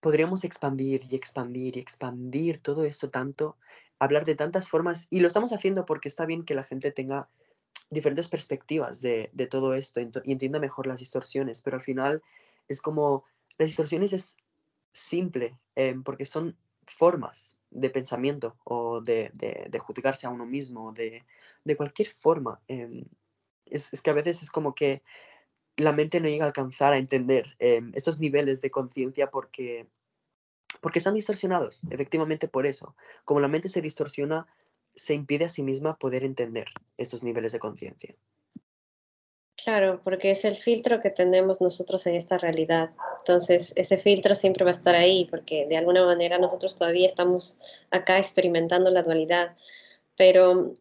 [0.01, 3.57] podríamos expandir y expandir y expandir todo esto tanto,
[3.99, 7.29] hablar de tantas formas, y lo estamos haciendo porque está bien que la gente tenga
[7.91, 12.23] diferentes perspectivas de, todo esto y entienda mejor las distorsiones, pero al final
[12.69, 13.25] es como,
[13.59, 14.37] las distorsiones es
[14.93, 21.25] simple, em, porque son formas de pensamiento o de, de, juzgarse a uno mismo, de,
[21.65, 22.61] de cualquier forma.
[22.69, 23.05] Em,
[23.67, 25.03] es, es, que a veces es como que
[25.81, 29.87] la mente no llega a alcanzar a entender em, estos niveles de conciencia porque,
[30.81, 32.95] porque están distorsionados, efectivamente por eso.
[33.25, 34.47] Como la mente se distorsiona,
[34.95, 38.15] se impide a sí misma poder entender estos niveles de conciencia.
[39.63, 42.91] Claro, porque es el filtro que tenemos nosotros en esta realidad.
[43.19, 47.59] Entonces, ese filtro siempre va a estar ahí, porque de alguna manera nosotros todavía estamos
[47.91, 49.55] acá experimentando la dualidad.
[50.17, 50.75] Pero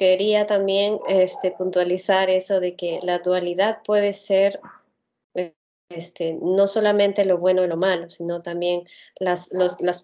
[0.00, 4.58] quería también este, puntualizar eso de que la dualidad puede ser
[5.90, 8.84] este, no solamente lo bueno y lo malo, sino también
[9.18, 9.50] las,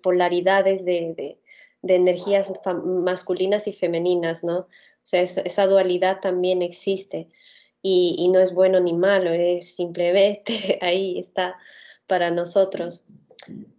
[0.03, 1.39] polaridades de,
[1.83, 2.53] energías
[2.85, 4.59] masculinas y femeninas, ¿no?
[4.59, 4.69] O
[5.03, 7.29] sea, esa, dualidad también existe
[7.81, 11.57] y, y, no es bueno ni malo, es simplemente ahí está
[12.07, 13.07] para nosotros.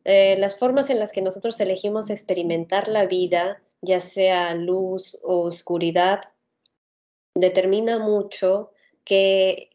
[0.04, 5.44] Eh, las formas en las que nosotros elegimos experimentar la vida ya sea luz o
[5.44, 6.22] oscuridad,
[7.36, 8.72] determina mucho
[9.04, 9.70] qué,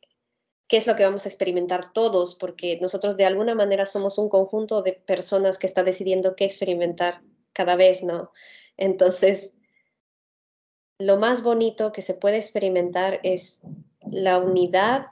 [0.66, 4.28] qué es lo que vamos a experimentar todos, porque nosotros de alguna manera somos un
[4.28, 8.32] conjunto de personas que está decidiendo qué experimentar cada vez, ¿no?
[8.76, 9.52] Entonces,
[10.98, 13.60] lo más bonito que se puede experimentar es
[14.10, 15.06] la unidad,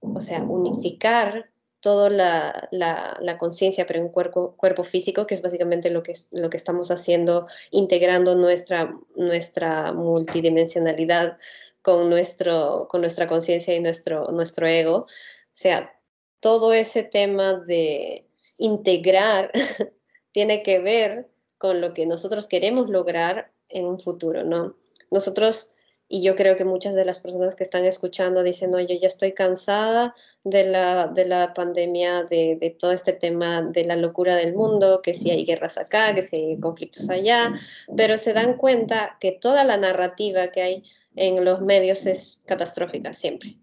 [0.00, 1.50] o sea, unificar
[1.84, 6.48] toda la, la, conciencia, pero un cuerpo, cuerpo físico, que es básicamente lo que, lo
[6.48, 11.36] que estamos haciendo, integrando nuestra, nuestra multidimensionalidad
[11.82, 14.96] con, nuestro, con nuestra conciencia y nuestro, nuestro ego.
[15.00, 15.06] O
[15.52, 15.94] sea,
[16.40, 19.52] todo ese tema de integrar
[20.32, 24.74] tiene que ver con lo que nosotros queremos lograr en un futuro, ¿no?
[25.10, 25.73] Nosotros
[26.08, 29.06] y yo creo que muchas de las personas que están escuchando dicen, no, yo ya
[29.06, 30.14] estoy cansada
[30.44, 35.00] de la, de la pandemia, de, de, todo este tema de la locura del mundo,
[35.02, 37.54] que si hay guerras acá, que si hay conflictos allá,
[37.96, 40.84] pero se dan cuenta que toda la narrativa que hay
[41.16, 43.56] en los medios es catastrófica siempre.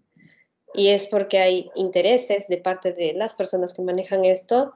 [0.74, 4.72] Y es porque hay intereses de parte de las personas que manejan esto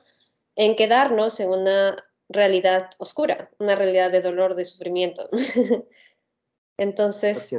[0.55, 1.97] en quedarnos en una
[2.29, 5.29] realidad oscura, una realidad de dolor, de sufrimiento.
[6.79, 7.55] Entonces,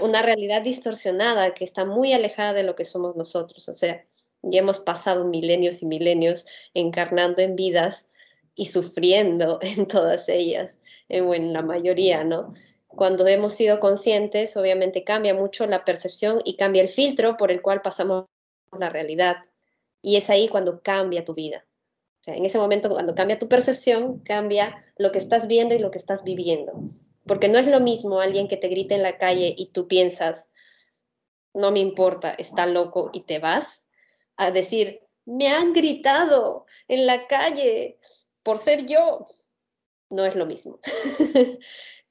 [0.00, 3.68] una realidad distorsionada que está muy alejada de lo que somos nosotros.
[3.68, 4.04] O sea,
[4.42, 8.06] ya hemos pasado milenios y milenios encarnando en vidas
[8.54, 12.54] y sufriendo en todas ellas, en, en la mayoría, ¿no?
[12.88, 17.62] Cuando hemos sido conscientes, obviamente cambia mucho la percepción y cambia el filtro por el
[17.62, 18.26] cual pasamos
[18.76, 19.36] la realidad.
[20.02, 21.64] Y es ahí cuando cambia tu vida.
[22.20, 25.78] O sea, en ese momento, cuando cambia tu percepción, cambia lo que estás viendo y
[25.78, 26.72] lo que estás viviendo.
[27.28, 30.50] Porque no es lo mismo alguien que te grite en la calle y tú piensas,
[31.54, 33.84] no me importa, está loco y te vas,
[34.36, 37.98] a decir, me han gritado en la calle
[38.42, 39.24] por ser yo.
[40.10, 40.80] No es lo mismo.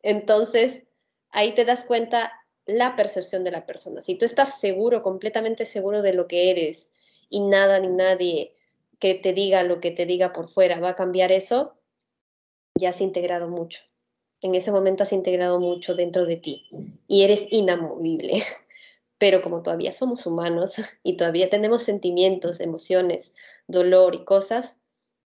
[0.03, 0.83] Entonces,
[1.31, 2.31] ahí te das cuenta
[2.67, 4.01] la percepción de la persona.
[4.01, 6.91] Si tú estás seguro, completamente seguro de lo que eres
[7.29, 8.53] y nada ni nadie
[8.99, 11.75] que te diga lo que te diga por fuera va a cambiar eso,
[12.75, 13.86] ya has integrado mucho.
[14.41, 16.69] En ese momento has integrado mucho dentro de ti
[17.07, 18.43] y eres inamovible.
[19.19, 23.33] Pero como todavía somos humanos y todavía tenemos sentimientos, emociones,
[23.67, 24.77] dolor y cosas,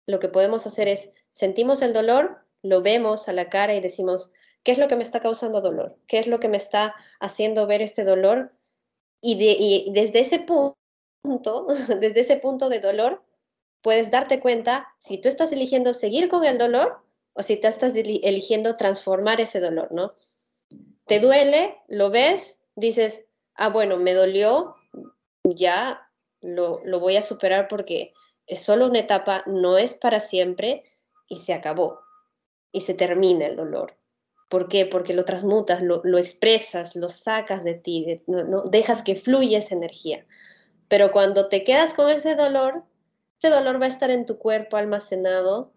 [0.07, 4.33] lo que podemos hacer es, sentimos el dolor, lo vemos a la cara y decimos,
[4.63, 5.97] ¿qué es lo que me está causando dolor?
[6.07, 8.53] ¿Qué es lo que me está haciendo ver este dolor?
[9.21, 11.67] Y, y desde ese punto,
[12.01, 13.23] desde ese punto de dolor,
[13.81, 17.03] puedes darte cuenta si tú estás eligiendo seguir con el dolor
[17.35, 20.15] o si te estás eligiendo transformar ese dolor, ¿no?
[21.07, 24.77] Te duele, lo ves, dices, ah, bueno, me dolió,
[25.45, 26.09] ya
[26.41, 28.13] lo, lo voy a superar porque
[28.47, 30.85] es solo una etapa, no es para siempre
[31.29, 32.01] y se acabó
[32.73, 33.97] y se termina el dolor.
[34.49, 34.85] ¿Por qué?
[34.85, 39.59] Porque lo transmutas, lo, lo expresas, lo sacas de ti, no, no, dejas que fluya
[39.59, 40.27] esa energía.
[40.89, 42.85] Pero cuando te quedas con ese dolor,
[43.39, 45.73] ese dolor va a estar en tu cuerpo almacenado,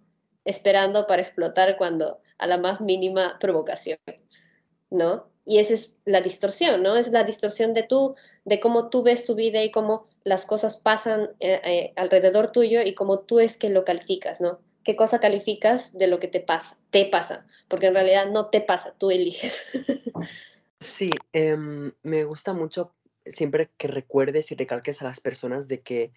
[0.45, 3.97] esperando para explotar cuando a la más mínima provocación,
[4.89, 5.29] ¿no?
[5.45, 6.95] Y esa es la distorsión, ¿no?
[6.95, 10.77] Es la distorsión de tú, de cómo tú ves tu vida y cómo las cosas
[10.77, 14.59] pasan eh, eh, alrededor tuyo y cómo tú es que lo calificas, ¿no?
[14.83, 16.77] ¿Qué cosa calificas de lo que te pasa?
[16.89, 19.61] Te pasa, porque en realidad no te pasa, tú eliges.
[20.79, 21.55] sí, eh,
[22.01, 22.93] me gusta mucho
[23.25, 26.11] siempre que recuerdes y recalques a las personas de que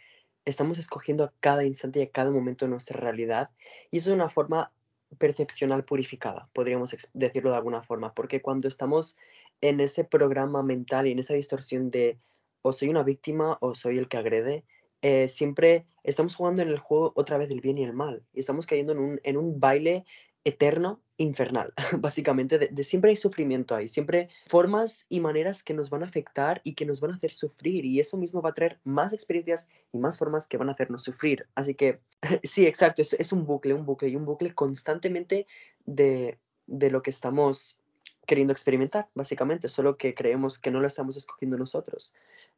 [0.48, 3.50] estamos escogiendo a cada instante y a cada momento de nuestra realidad
[3.90, 4.72] y eso es una forma
[5.18, 9.16] percepcional purificada, podríamos decirlo de alguna forma, porque cuando estamos
[9.60, 12.18] en ese programa mental y en esa distorsión de
[12.62, 14.64] o soy una víctima o soy el que agrede,
[15.00, 18.40] eh, siempre estamos jugando en el juego otra vez del bien y el mal y
[18.40, 20.04] estamos cayendo en un, en un baile
[20.44, 26.02] eterno, infernal, básicamente, de, siempre hay sufrimiento ahí, siempre formas y maneras que nos van
[26.02, 28.78] a afectar y que nos van a hacer sufrir y eso mismo va a traer
[28.84, 31.46] más experiencias y más formas que van a hacernos sufrir.
[31.54, 32.00] Así que
[32.42, 35.46] sí, exacto, es, es un bucle, un bucle y un bucle constantemente
[35.84, 37.80] de, de lo que estamos
[38.26, 42.14] queriendo experimentar, básicamente, solo que creemos que no lo estamos escogiendo nosotros.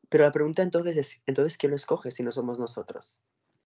[0.08, 3.22] Pero la pregunta entonces es, entonces, ¿quién lo escoge si no somos nosotros?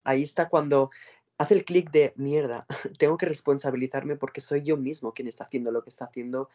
[0.05, 0.91] Ahí está cuando
[1.39, 2.67] hace el clic de mierda,
[2.99, 6.49] tengo que responsabilizarme porque soy yo mismo quien está haciendo lo que está haciendo.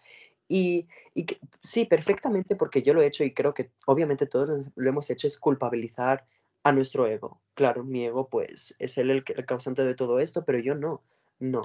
[0.48, 1.26] Y, y
[1.62, 5.28] sí, perfectamente porque yo lo he hecho y creo que obviamente todos lo hemos hecho
[5.28, 6.26] es culpabilizar
[6.63, 7.39] a nuestro ego.
[7.54, 11.02] Claro, mi ego pues es él el, el causante de todo esto, pero yo no,
[11.39, 11.62] no.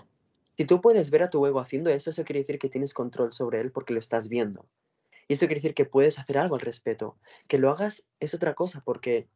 [0.56, 3.32] Si tú puedes ver a tu ego haciendo eso, eso quiere decir que tienes control
[3.32, 4.66] sobre él porque lo estás viendo.
[5.28, 7.16] Y eso quiere decir que puedes hacer algo al respecto.
[7.48, 9.28] Que lo hagas es otra cosa, porque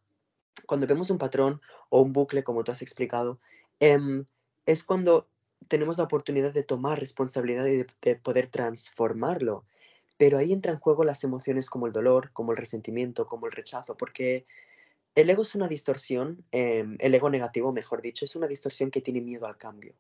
[0.67, 3.39] cuando vemos un patrón o un bucle, como tú has explicado,
[3.81, 4.27] Em,
[4.67, 5.29] es cuando
[5.69, 9.65] tenemos la oportunidad de tomar responsabilidad y de, poder transformarlo.
[10.19, 13.53] Pero ahí entran en juego las emociones como el dolor, como el resentimiento, como el
[13.53, 14.45] rechazo, porque
[15.15, 19.01] el ego es una distorsión, em, el ego negativo, mejor dicho, es una distorsión que
[19.01, 19.95] tiene miedo al cambio,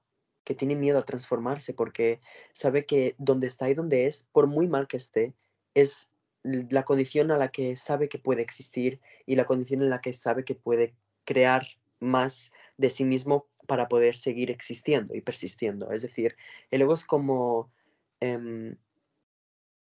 [0.45, 2.21] que tiene miedo a transformarse, porque
[2.53, 5.35] sabe que donde está y donde es, por muy mal que esté,
[5.75, 6.11] es
[6.43, 10.13] la condición a la que sabe que puede existir y la condición en la que
[10.15, 11.67] sabe que puede crear
[12.01, 15.93] más de sí mismo para poder seguir existiendo y persistiendo.
[15.93, 16.35] Es decir,
[16.73, 17.71] el ego es como
[18.19, 18.75] em,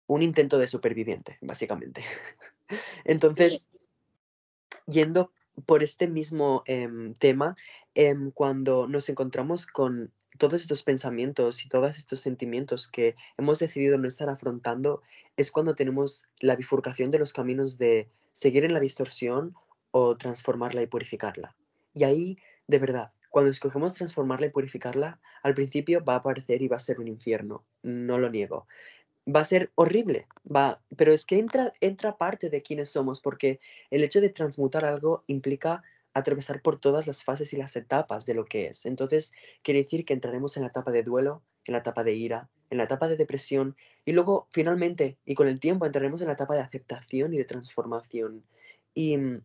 [0.05, 2.03] un intento de superviviente, básicamente.
[3.03, 3.67] Entonces,
[4.85, 5.31] yendo
[5.65, 7.55] por este mismo em, tema,
[7.95, 13.97] em, cuando nos encontramos con todos estos pensamientos y todos estos sentimientos que hemos decidido
[13.97, 15.01] no estar afrontando,
[15.35, 19.55] es cuando tenemos la bifurcación de los caminos de seguir en la distorsión
[19.89, 21.55] o transformarla y purificarla.
[21.95, 22.37] Y ahí,
[22.67, 26.79] de verdad, cuando escogemos transformarla y purificarla, al principio va a aparecer y va a
[26.79, 28.67] ser un infierno, no lo niego.
[29.27, 33.59] Va a ser horrible, va, pero es que entra, entra parte de quienes somos, porque
[33.91, 38.33] el hecho de transmutar algo implica atravesar por todas las fases y las etapas de
[38.33, 38.85] lo que es.
[38.85, 42.49] Entonces, quiere decir que entraremos en la etapa de duelo, en la etapa de ira,
[42.69, 43.75] en la etapa de depresión
[44.05, 47.45] y luego finalmente y con el tiempo entraremos en la etapa de aceptación y de
[47.45, 48.45] transformación.
[48.93, 49.41] Y, mm,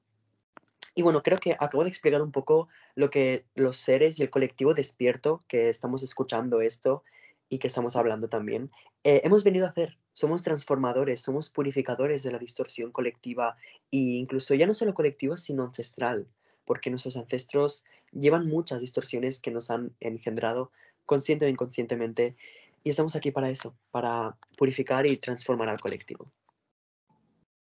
[0.95, 4.31] y bueno, creo que acabo de explicar un poco lo que los seres y el
[4.31, 7.03] colectivo despierto que estamos escuchando esto
[7.49, 8.71] y que estamos hablando también,
[9.03, 9.99] eh, hemos venido a hacer.
[10.13, 13.57] Somos transformadores, somos purificadores de la distorsión colectiva
[13.91, 16.29] e incluso ya no solo colectiva, sino ancestral,
[16.65, 20.71] porque nuestros ancestros llevan muchas distorsiones que nos han engendrado
[21.05, 22.37] consciente o inconscientemente
[22.85, 26.31] y estamos aquí para eso, para purificar y transformar al colectivo.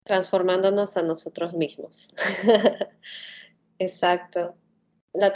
[0.04, 2.10] Transformándonos a nosotros mismos.
[3.80, 4.56] Exacto.
[5.14, 5.34] La,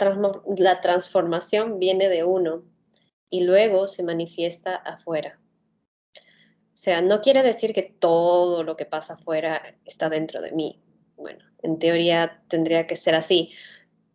[0.56, 2.64] la transformación viene de uno
[3.30, 5.38] y luego se manifiesta afuera.
[6.16, 10.82] O sea, no quiere decir que todo lo que pasa afuera está dentro de mí.
[11.16, 13.52] Bueno, en teoría tendría que ser así,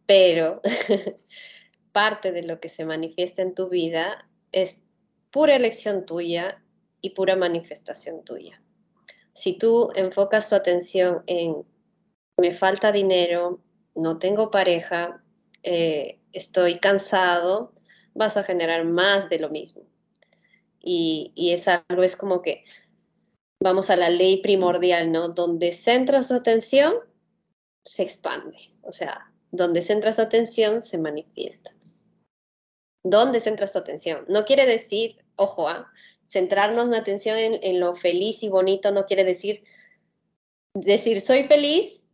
[0.05, 0.61] pero
[1.91, 4.77] parte de lo que se manifiesta en tu vida es
[5.31, 6.63] pura elección tuya
[7.01, 8.61] y pura manifestación tuya.
[9.33, 11.63] Si tú enfocas tu atención en
[12.37, 13.61] me falta dinero,
[13.95, 15.23] no tengo pareja,
[15.63, 17.73] eh, estoy cansado,
[18.13, 19.83] vas a generar más de lo mismo.
[20.79, 22.63] Y, es algo, es como que
[23.59, 25.29] vamos a la ley primordial, ¿no?
[25.29, 26.95] Donde centra su atención,
[27.85, 28.57] se expande.
[28.81, 31.71] O sea, donde centra su atención, se manifiesta.
[33.03, 34.25] ¿Dónde centras tu atención?
[34.27, 35.91] No quiere decir, ojo, ¿ah?
[36.27, 39.63] centrarnos la atención en, lo feliz y bonito no quiere decir
[40.73, 42.05] decir soy feliz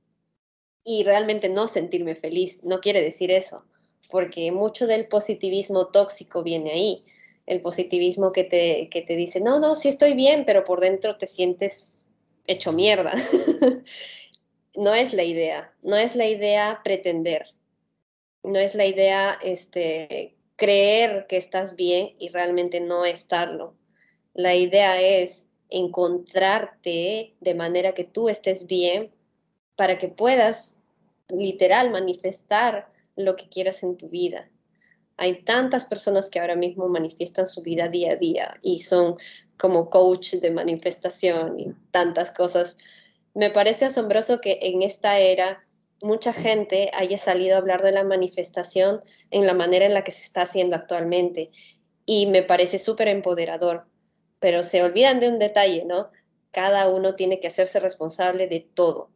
[0.83, 2.63] y realmente no sentirme feliz.
[2.63, 3.65] No quiere decir eso,
[4.09, 7.05] porque mucho del positivismo tóxico viene ahí.
[7.45, 11.17] El positivismo que te, que te dice, no, no, sí estoy bien, pero por dentro
[11.17, 12.05] te sientes
[12.45, 13.13] hecho mierda.
[14.75, 17.53] no es la idea, no es la idea pretender,
[18.43, 23.75] no es la idea este, creer que estás bien y realmente no estarlo.
[24.33, 29.11] La idea es encontrarte de manera que tú estés bien
[29.75, 30.75] para que puedas
[31.29, 34.49] literal manifestar lo que quieras en tu vida.
[35.17, 39.15] Hay tantas personas que ahora mismo manifiestan su vida día a día y son
[39.57, 42.77] como coach de manifestación y tantas cosas.
[43.33, 45.66] Me parece asombroso que en esta era
[46.01, 50.11] mucha gente haya salido a hablar de la manifestación en la manera en la que
[50.11, 51.51] se está haciendo actualmente.
[52.05, 53.85] Y me parece súper empoderador,
[54.39, 56.09] pero se olvidan de un detalle, ¿no?
[56.51, 59.09] Cada uno tiene que hacerse responsable de todo,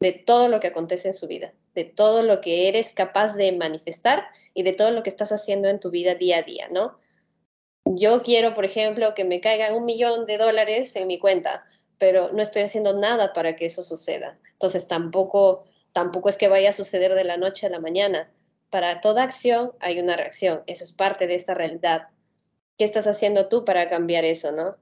[0.00, 3.52] de todo lo que acontece en su vida, de todo lo que eres capaz de
[3.52, 6.98] manifestar y de todo lo que estás haciendo en tu vida día a día, ¿no?
[7.86, 11.64] Yo quiero, por ejemplo, que me caiga un millón de dólares en mi cuenta,
[11.98, 14.38] pero no estoy haciendo nada para que eso suceda.
[14.52, 15.64] Entonces tampoco
[15.94, 18.30] tampoco es que vaya a suceder de la noche a la mañana.
[18.68, 22.08] Para toda acción hay una reacción, eso es parte de esta realidad.
[22.76, 24.76] ¿Qué estás haciendo tú para cambiar eso, no?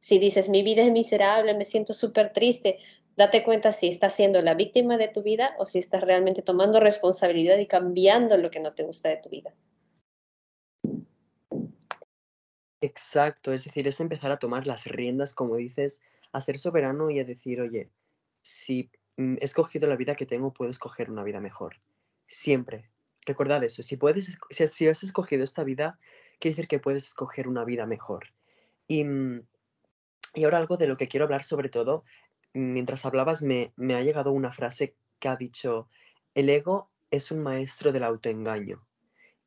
[0.00, 2.78] Si dices, mi vida es miserable, me siento súper triste,
[3.16, 6.80] date cuenta si estás siendo la víctima de tu vida o si estás realmente tomando
[6.80, 9.54] responsabilidad y cambiando lo que no te gusta de tu vida.
[12.80, 16.00] Exacto, es decir, es empezar a tomar las riendas, como dices,
[16.32, 17.90] a ser soberano y a decir, oye,
[18.42, 21.80] si he escogido la vida que tengo, puedo escoger una vida mejor.
[22.26, 22.90] Siempre.
[23.26, 23.82] Recordad eso.
[23.82, 25.98] Si, puedes, si, has escogido esta vida,
[26.38, 28.32] quiere decir que puedes escoger una vida mejor.
[28.86, 29.46] Y, mm,
[30.34, 32.04] y ahora algo de lo que quiero hablar sobre todo,
[32.52, 35.88] mientras hablabas me, me ha llegado una frase que ha dicho,
[36.34, 38.86] el ego es un maestro del autoengaño.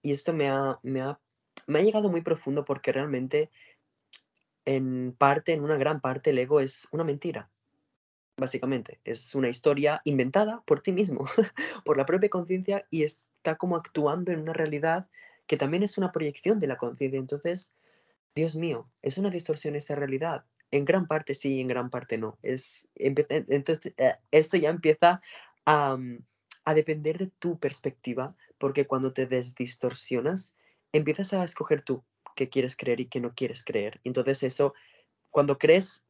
[0.02, 1.20] Y esto me ha, me ha,
[1.68, 3.52] me ha llegado muy profundo porque realmente
[4.66, 7.50] en parte, en una gran parte, el ego es una mentira
[8.38, 9.00] básicamente.
[9.04, 11.26] Es una historia inventada por ti mismo,
[11.86, 15.08] por la propia conciencia y está como actuando en una realidad
[15.48, 17.20] que también es una proyección de la conciencia.
[17.20, 17.74] Entonces,
[18.36, 20.46] Dios mío, es una distorsión esa realidad.
[20.72, 22.38] En gran parte sí, en gran parte no.
[22.44, 25.22] Es, entonces, eh, esto ya empieza
[25.66, 26.20] a, mm,
[26.66, 30.54] a depender de tu perspectiva, porque cuando te desdistorsionas,
[30.92, 32.04] empiezas a escoger tú
[32.36, 34.02] qué quieres creer y qué no quieres creer.
[34.04, 34.74] Entonces eso,
[35.32, 36.04] cuando crees,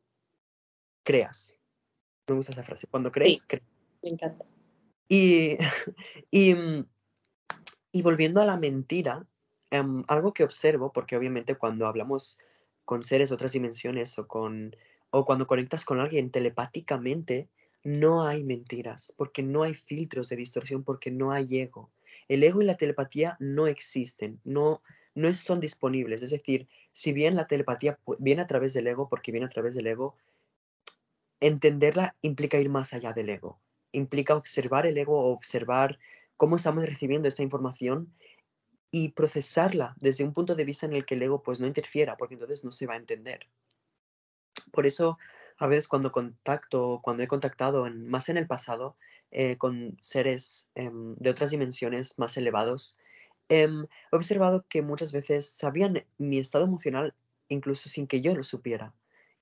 [1.03, 1.56] creas.
[2.27, 2.87] Me gusta esa frase.
[2.87, 3.57] Cuando crees, sí,
[4.03, 4.45] Me encanta.
[5.07, 5.57] Y,
[6.31, 6.85] y, mm,
[7.91, 9.25] y, volviendo a la mentira,
[9.71, 12.37] em, algo que observo, porque obviamente cuando hablamos
[12.85, 14.75] con seres de otras dimensiones o, con,
[15.09, 17.49] o cuando conectas con alguien telepáticamente,
[17.83, 21.89] no hay mentiras, porque no hay filtros de distorsión, porque no hay ego.
[22.27, 24.81] El ego y la telepatía no existen, no,
[25.15, 26.21] no son disponibles.
[26.21, 29.75] Es decir, si bien la telepatía viene a través del ego, porque viene a través
[29.75, 30.15] del ego,
[31.39, 33.59] entenderla implica ir más allá del ego,
[33.91, 35.99] implica observar el ego, observar
[36.35, 38.13] cómo estamos recibiendo esta información
[38.91, 42.17] y procesarla desde un punto de vista en el que el ego pues no interfiera,
[42.17, 43.47] porque entonces no se va a entender.
[44.71, 45.17] Por eso,
[45.57, 48.95] a veces cuando contacto, cuando he contactado más en el pasado
[49.31, 52.97] eh, con seres em, de otras dimensiones más elevados,
[53.49, 57.13] em, he observado que muchas veces sabían mi estado emocional
[57.49, 58.93] incluso sin que yo lo supiera.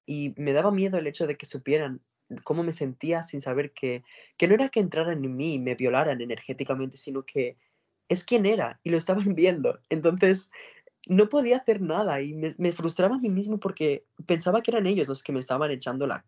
[0.05, 2.01] Y me daba miedo el hecho de que supieran
[2.43, 4.03] cómo me sentía sin saber que,
[4.37, 7.57] que no era que entraran en mí y me violaran energéticamente, sino que
[8.09, 9.79] es quien era y lo estaban viendo.
[9.89, 10.51] Entonces,
[11.07, 15.07] no podía hacer nada y me, frustraba a mí mismo porque pensaba que eran ellos
[15.07, 16.25] los que me estaban echando la,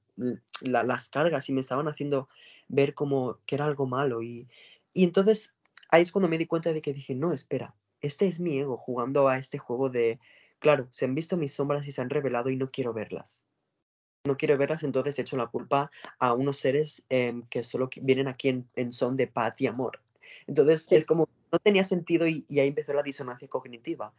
[0.61, 2.29] las cargas y me estaban haciendo
[2.67, 4.21] ver como que era algo malo.
[4.21, 4.47] Y,
[4.93, 5.55] y entonces
[5.89, 8.77] ahí es cuando me di cuenta de que dije, no, espera, este es mi ego
[8.77, 10.19] jugando a este juego de,
[10.59, 13.45] claro, se han visto mis sombras y se han revelado y no quiero verlas.
[14.27, 18.49] No quiero verlas, entonces echo la culpa a unos seres em, que solo vienen aquí
[18.49, 20.01] en, en, son de paz y amor.
[20.45, 24.13] Entonces es como, no tenía sentido y, y ahí empezó la disonancia cognitiva.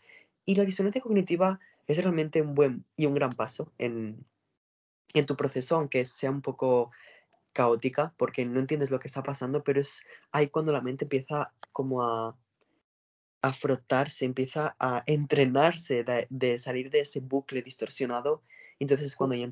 [0.45, 4.25] Y la disonancia cognitiva es realmente un buen y un gran paso en,
[5.15, 6.91] en tu proceso, aunque sea un poco
[7.53, 10.03] caótica porque no entiendes lo que está pasando, pero es
[10.33, 12.37] ahí cuando la mente empieza como a,
[13.43, 18.43] a frotarse, empieza a entrenarse de, salir de ese bucle distorsionado,
[18.79, 19.51] entonces es cuando ya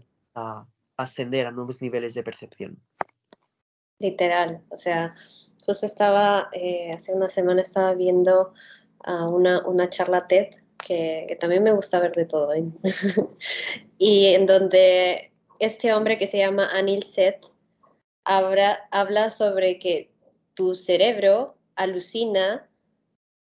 [0.96, 2.82] ascender a nuevos niveles de percepción.
[3.98, 5.14] Literal, o sea,
[5.64, 8.52] justo estaba, eh, hace una semana estaba viendo
[9.06, 12.52] una, una charla TED que, también me gusta ver de todo.
[12.54, 12.64] ¿eh?
[13.98, 17.44] y en donde este hombre que se llama Anil Seth
[18.24, 20.10] habla, habla sobre que
[20.54, 22.68] tu cerebro alucina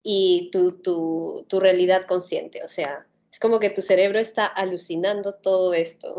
[0.02, 2.62] y tu, tu, tu realidad consciente.
[2.64, 6.14] O sea, es como que tu cerebro está alucinando todo esto.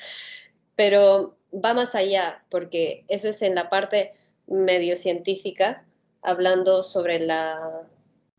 [0.76, 4.12] Pero va más allá, porque eso es en la parte
[4.46, 5.86] medio científica,
[6.20, 7.88] hablando sobre la,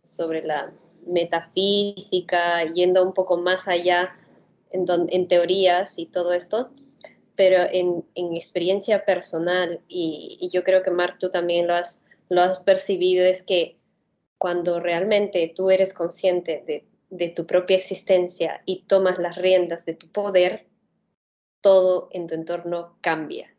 [0.04, 0.72] sobre la
[1.08, 4.16] metafísica, yendo un poco más allá
[4.70, 6.70] en, teorías y todo esto,
[7.36, 12.42] pero en, en experiencia personal, y, yo creo que Mark, tú también lo has, lo
[12.42, 13.78] has percibido, es que
[14.38, 19.96] cuando realmente tú eres consciente de, de tu propia existencia y tomas las riendas de
[19.96, 20.68] tu poder,
[21.62, 23.56] todo en tu entorno cambia.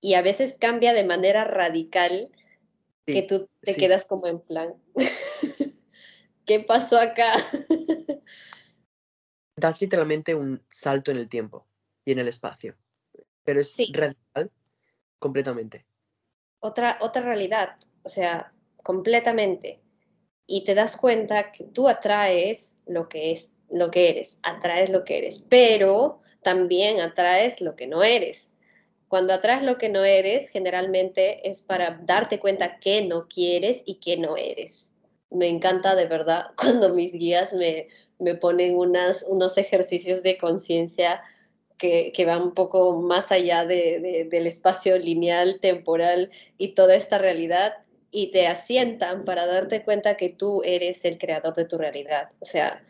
[0.00, 2.30] Y a veces cambia de manera radical
[3.04, 4.74] que tú te quedas como en plan.
[6.48, 7.34] ¿qué pasó acá?
[9.56, 11.66] Das literalmente un salto en el tiempo
[12.04, 12.76] y en el espacio,
[13.42, 14.52] pero es radical
[15.18, 15.84] completamente.
[16.60, 18.52] Otra, otra realidad, o sea,
[18.84, 19.80] completamente.
[20.48, 25.04] Y te das cuenta que tú atraes lo que es lo que eres, atraes lo
[25.04, 28.50] que eres, pero también atraes lo que no eres.
[29.06, 34.00] Cuando atraes lo que no eres, generalmente es para darte cuenta que no quieres y
[34.00, 34.88] que no eres
[35.30, 37.88] me encanta de verdad cuando mis guías me,
[38.18, 41.22] me ponen unas, unos ejercicios de conciencia
[41.78, 47.18] que, que, van un poco más allá de, del espacio lineal, temporal y toda esta
[47.18, 47.72] realidad
[48.10, 52.30] y te asientan para darte cuenta que tú eres el creador de tu realidad.
[52.40, 52.84] O sea,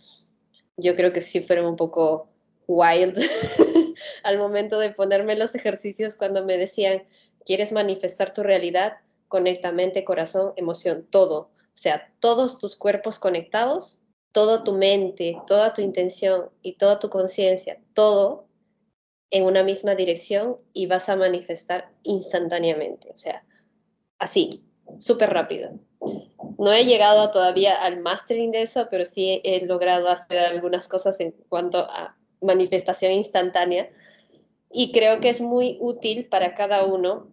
[0.77, 2.29] yo creo que sí fueron un poco
[2.67, 3.19] wild
[4.23, 7.03] al momento de ponerme los ejercicios cuando me decían,
[7.45, 8.99] ¿quieres manifestar tu realidad?
[9.29, 14.01] Conecta mente, corazón, emoción, todo o sea, todos tus cuerpos conectados,
[14.33, 18.49] toda tu mente, toda tu intención y toda tu conciencia, todo
[19.31, 23.13] en una misma dirección y vas a manifestar instantáneamente.
[23.13, 23.47] O sea,
[24.19, 24.68] así,
[24.99, 25.71] súper rápido.
[26.59, 31.21] No he llegado todavía al mastering de eso, pero sí he logrado hacer algunas cosas
[31.21, 33.91] en cuanto a manifestación instantánea.
[34.71, 37.29] Y creo que es muy útil para cada uno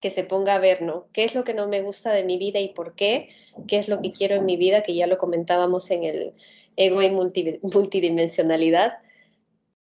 [0.00, 1.06] que se ponga a ver, ¿no?
[1.12, 3.28] ¿Qué es lo que no me gusta de mi vida y por qué?
[3.68, 4.82] ¿Qué es lo que quiero en mi vida?
[4.82, 6.34] Que ya lo comentábamos en el
[6.76, 8.98] ego y multidimensionalidad.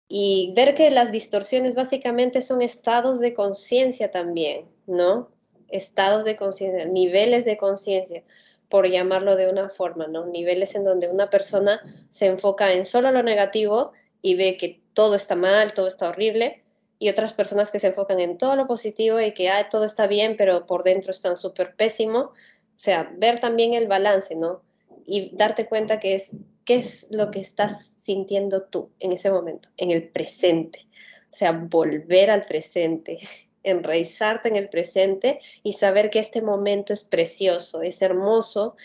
[0.09, 5.31] Y ver que las distorsiones básicamente son estados de conciencia también, ¿no?
[5.69, 8.23] Estados de conciencia, niveles de conciencia,
[8.69, 10.27] por llamarlo de una forma, ¿no?
[10.27, 15.15] Niveles en donde una persona se enfoca en solo lo negativo y ve que todo
[15.15, 16.63] está mal, todo está horrible,
[16.99, 20.37] y otras personas que se enfocan en todo lo positivo y que todo está bien,
[20.37, 22.19] pero por dentro están súper pésimo.
[22.19, 22.33] O
[22.81, 24.63] sea, ver también el balance, ¿no?
[25.07, 29.69] Y darte cuenta que es qué es lo que estás sintiendo tú en ese momento,
[29.77, 30.87] en el presente.
[31.31, 33.19] O sea, volver al presente,
[33.71, 38.77] enraizarte en el presente y saber que este momento es precioso, es hermoso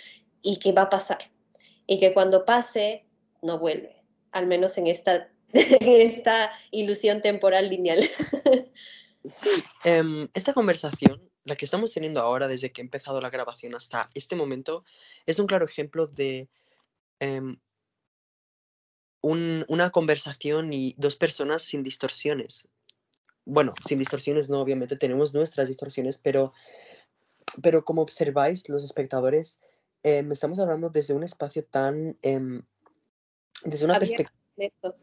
[0.41, 1.31] y que va a pasar.
[1.87, 3.05] Y que cuando pase,
[3.41, 7.99] no vuelve, al menos en esta esta ilusión temporal lineal.
[9.23, 9.49] Sí,
[9.83, 14.09] em, esta conversación, la que estamos teniendo ahora desde que he empezado la grabación hasta
[14.15, 14.83] este momento,
[15.25, 16.49] es un claro ejemplo de
[17.19, 17.57] em,
[19.21, 22.67] un- una conversación y dos personas sin distorsiones.
[23.45, 26.53] Bueno, sin distorsiones no, obviamente tenemos nuestras distorsiones, pero,
[27.61, 29.59] pero como observáis los espectadores,
[30.03, 32.61] em, estamos hablando desde un espacio tan, em,
[33.65, 34.95] desde una perspectiva.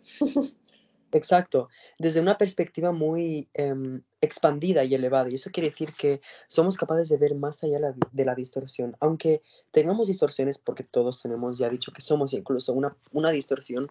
[1.12, 1.68] Exacto,
[1.98, 5.28] desde una perspectiva muy em, expandida y elevada.
[5.28, 8.96] Y eso quiere decir que somos capaces de ver más allá la- de la distorsión.
[9.00, 13.90] Aunque tengamos distorsiones, porque todos tenemos, ya dicho que somos incluso una, una distorsión,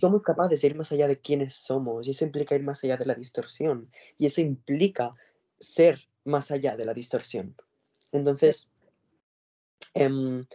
[0.00, 2.06] somos capaces de ir más allá de quiénes somos.
[2.06, 3.90] Y eso implica ir más allá de la distorsión.
[4.18, 5.14] Y eso implica
[5.58, 7.56] ser más allá de la distorsión.
[8.12, 8.68] Entonces,
[9.94, 10.46] em,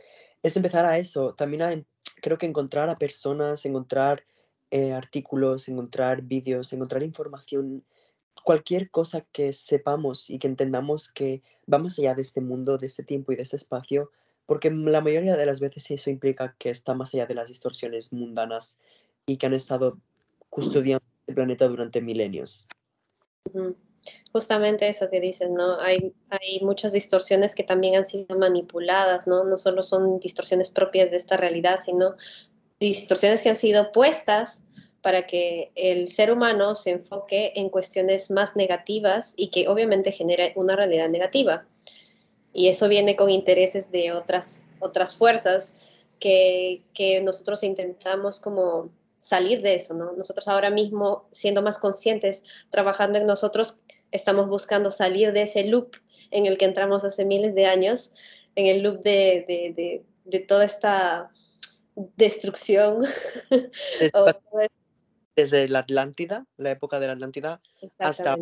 [0.43, 1.83] es empezar a eso, también a,
[2.21, 4.23] creo que encontrar a personas, encontrar
[4.71, 7.83] eh, artículos, encontrar vídeos, encontrar información,
[8.43, 11.41] cualquier cosa que sepamos y que entendamos que
[11.71, 14.11] va más allá de este mundo, de este tiempo y de este espacio,
[14.51, 18.11] porque la mayoría de las veces eso implica que está más allá de las distorsiones
[18.11, 18.79] mundanas
[19.25, 19.97] y que han estado
[20.49, 22.67] custodiando el planeta durante milenios.
[24.33, 25.79] Justamente eso que dices, ¿no?
[25.79, 29.45] Hay, hay muchas distorsiones que también han sido manipuladas, ¿no?
[29.45, 32.15] No solo son distorsiones propias de esta realidad, sino
[32.77, 34.63] distorsiones que han sido puestas
[35.01, 40.51] para que el ser humano se enfoque en cuestiones más negativas y que obviamente genera
[40.55, 41.65] una realidad negativa.
[42.53, 45.73] Y eso viene con intereses de otras, otras fuerzas
[46.19, 50.13] que, que nosotros intentamos como salir de eso, ¿no?
[50.13, 53.79] Nosotros ahora mismo, siendo más conscientes, trabajando en nosotros,
[54.11, 55.95] estamos buscando salir de ese loop
[56.31, 58.11] en el que entramos hace miles de años,
[58.55, 61.29] en el loop de, de, de, de toda esta
[62.17, 63.05] destrucción.
[65.35, 67.61] Desde, la Atlántida, la época de la Atlántida,
[67.99, 68.37] hasta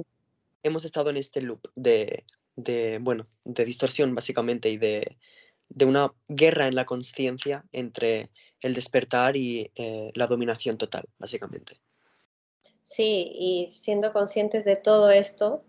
[0.63, 2.25] hemos estado en este loop de,
[2.63, 5.17] de, bueno, de distorsión básicamente y de,
[5.69, 8.31] de una guerra en la conciencia entre
[8.61, 11.79] el despertar y eh, la dominación total, básicamente.
[12.83, 15.63] Sí, y siendo conscientes de todo esto,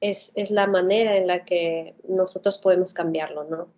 [0.00, 3.72] es, es la manera en la que nosotros podemos cambiarlo, ¿no?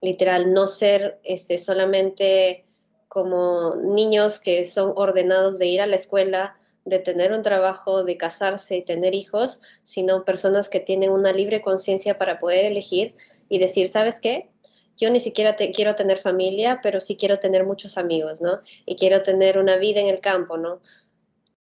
[0.00, 2.64] Literal, no ser este, solamente
[3.08, 8.16] como niños que son ordenados de ir a la escuela, de tener un trabajo, de
[8.16, 13.14] casarse y tener hijos, sino personas que tienen una libre conciencia para poder elegir
[13.48, 14.50] y decir, ¿sabes qué?
[14.96, 18.60] Yo ni siquiera quiero tener familia, pero sí quiero tener muchos amigos, ¿no?
[18.84, 20.80] Y quiero tener una vida en el campo, ¿no?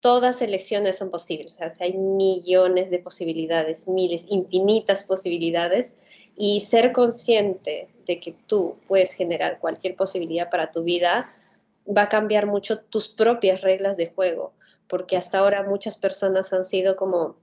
[0.05, 5.95] todas elecciones son posibles, o sea, hay millones de posibilidades, miles, infinitas posibilidades,
[6.37, 11.35] y ser consciente de que tú puedes generar cualquier posibilidad para tu vida
[11.87, 14.53] va a cambiar mucho tus propias reglas de juego,
[14.89, 17.37] porque hasta ahora muchas personas han sido como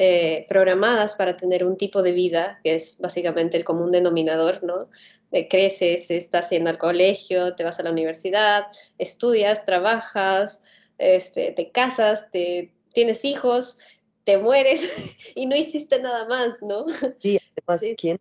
[0.00, 4.88] eh, programadas para tener un tipo de vida, que es básicamente el común denominador, ¿no?
[5.32, 10.62] Eh, creces, estás yendo al colegio, te vas a la universidad, estudias, trabajas,
[10.98, 13.76] este, te casas, te, tienes hijos,
[14.22, 16.86] te mueres y no hiciste nada más, ¿no?
[17.20, 18.20] Sí, además, Sí, ¿quién,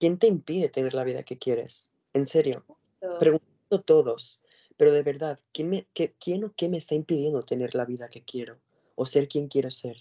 [0.00, 1.90] quién te impide tener la vida que quieres?
[2.14, 2.64] En serio,
[3.00, 4.40] so, preguntando todos,
[4.78, 8.08] pero de verdad, ¿quién, me, qué, ¿quién o qué me está impidiendo tener la vida
[8.10, 8.60] que quiero
[8.96, 9.98] o ser quien quiero ser?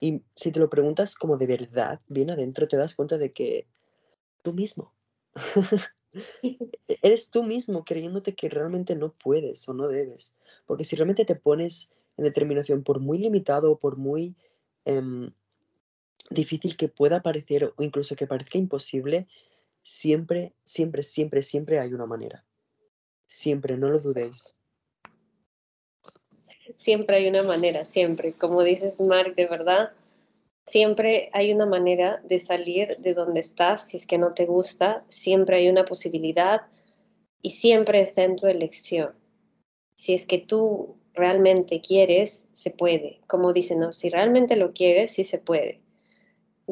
[0.00, 3.68] Y si te lo preguntas como de verdad, bien adentro, te das cuenta de que
[4.42, 4.94] tú mismo.
[6.42, 10.34] E- Eres tú mismo creyéndote que realmente no puedes o no debes.
[10.66, 14.36] Porque si realmente te pones en determinación, por muy limitado o por muy
[14.84, 15.32] em,
[16.30, 19.28] difícil que pueda parecer o incluso que parezca imposible,
[19.84, 22.46] siempre, siempre, siempre, siempre hay una manera.
[23.30, 24.56] Siempre, no lo dudéis.
[26.78, 28.32] siempre hay una manera, siempre.
[28.32, 29.92] Como dices, Mark, de verdad,
[30.66, 35.04] siempre hay una manera de salir de donde estás, si es que no te gusta,
[35.08, 36.62] siempre hay una posibilidad
[37.40, 39.14] y siempre está en tu elección.
[39.94, 43.20] Si es que tú realmente quieres, se puede.
[43.28, 43.92] Como dicen, ¿no?
[43.92, 45.80] Si realmente lo quieres, sí se puede.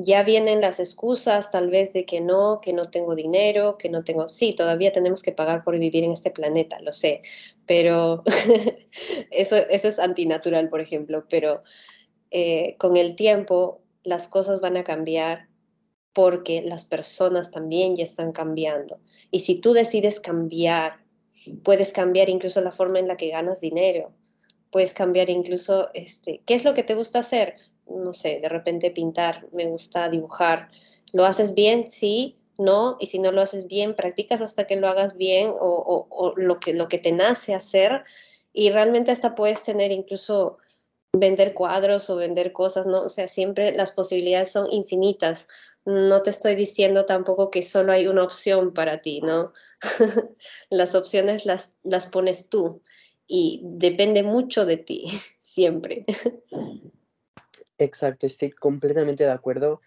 [0.00, 4.04] Ya vienen las excusas, tal vez de que no, que no tengo dinero, que no
[4.04, 4.28] tengo...
[4.28, 7.22] Sí, todavía tenemos que pagar por vivir en este planeta, lo sé,
[7.66, 8.22] pero
[9.32, 11.64] eso, eso es antinatural, por ejemplo, pero
[12.30, 15.48] eh, con el tiempo las cosas van a cambiar
[16.12, 19.00] porque las personas también ya están cambiando.
[19.32, 21.04] Y si tú decides cambiar,
[21.64, 24.12] puedes cambiar incluso la forma en la que ganas dinero,
[24.70, 27.56] puedes cambiar incluso, este, ¿qué es lo que te gusta hacer?
[27.88, 30.68] No sé, de repente pintar, me gusta dibujar.
[31.12, 31.90] ¿Lo haces bien?
[31.90, 36.34] Sí, no, y si no lo haces bien, practicas hasta que lo hagas bien o,
[36.36, 38.02] lo, que, lo que te nace hacer
[38.52, 40.58] y realmente hasta puedes tener incluso
[41.12, 43.02] vender cuadros o vender cosas, ¿no?
[43.02, 45.48] O sea, siempre las posibilidades son infinitas.
[45.84, 49.52] No te estoy diciendo tampoco que solo hay una opción para ti, ¿no?
[50.70, 52.82] las opciones las, las pones tú
[53.28, 55.06] y depende mucho de ti,
[55.40, 56.04] siempre.
[57.78, 59.80] Exacto, estoy completamente de acuerdo.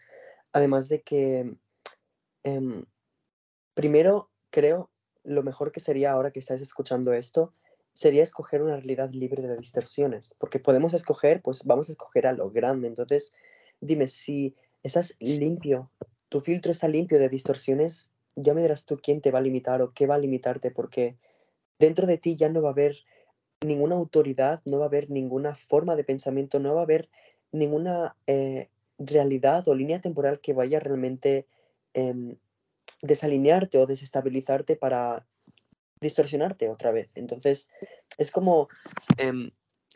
[0.53, 1.55] Además de que,
[2.43, 2.85] em,
[3.73, 4.89] primero, creo
[5.23, 7.53] lo mejor que sería ahora que estás escuchando esto,
[7.93, 12.33] sería escoger una realidad libre de distorsiones, porque podemos escoger, pues vamos a escoger a
[12.33, 12.87] lo grande.
[12.87, 13.33] Entonces,
[13.81, 15.91] dime, si estás limpio,
[16.29, 19.81] tu filtro está limpio de distorsiones, ya me dirás tú quién te va a limitar
[19.81, 21.17] o qué va a limitarte, porque
[21.79, 22.95] dentro de ti ya no va a haber
[23.65, 27.09] ninguna autoridad, no va a haber ninguna forma de pensamiento, no va a haber
[27.51, 31.47] ninguna eh, realidad o línea temporal que vaya realmente
[31.93, 32.37] em,
[33.01, 35.25] desalinearte o desestabilizarte para
[35.99, 37.09] distorsionarte otra vez.
[37.15, 37.69] Entonces,
[38.17, 38.69] es como
[39.17, 39.51] em,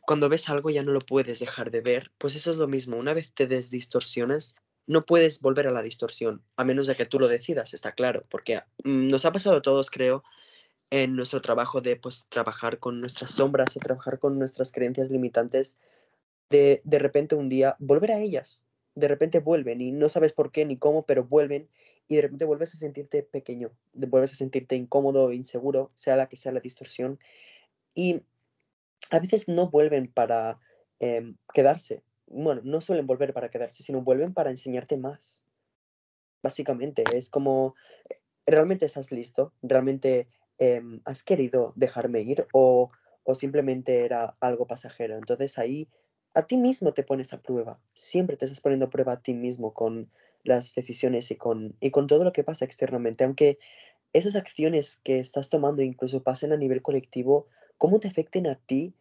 [0.06, 2.98] cuando ves algo ya no lo puedes dejar de ver, pues eso es lo mismo.
[2.98, 4.56] Una vez te desdistorsionas,
[4.88, 8.24] no puedes volver a la distorsión, a menos de que tú lo decidas, está claro,
[8.30, 10.24] porque mm, nos ha pasado a todos, creo,
[10.92, 15.78] en nuestro trabajo de pues trabajar con nuestras sombras o trabajar con nuestras creencias limitantes,
[16.50, 18.64] de de repente un día volver a ellas.
[18.96, 21.68] De repente vuelven y no sabes por qué ni cómo, pero vuelven
[22.08, 26.38] y de repente vuelves a sentirte pequeño, vuelves a sentirte incómodo, inseguro, sea la que
[26.38, 27.20] sea la distorsión.
[27.94, 28.22] Y
[29.10, 30.60] a veces no vuelven para
[31.00, 32.04] em, quedarse.
[32.28, 35.44] Bueno, no suelen volver para quedarse, sino vuelven para enseñarte más.
[36.44, 37.76] Básicamente, es como,
[38.46, 39.54] ¿realmente estás listo?
[39.62, 40.28] ¿Realmente
[40.58, 42.92] em, has querido dejarme ir o,
[43.24, 45.18] o simplemente era algo pasajero?
[45.18, 45.88] Entonces ahí
[46.36, 47.80] a ti mismo te pones a prueba.
[47.94, 50.12] Siempre te estás poniendo a prueba a ti mismo con
[50.44, 53.24] las decisiones y con, y con todo lo que pasa externamente.
[53.24, 53.58] Aunque
[54.12, 58.94] esas acciones que estás tomando incluso pasen a nivel colectivo, cómo te afecten a ti,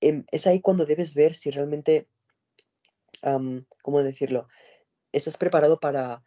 [0.00, 2.06] em, es ahí cuando debes ver si realmente,
[3.82, 4.48] ¿cómo decirlo?
[5.12, 6.22] Estás preparado para,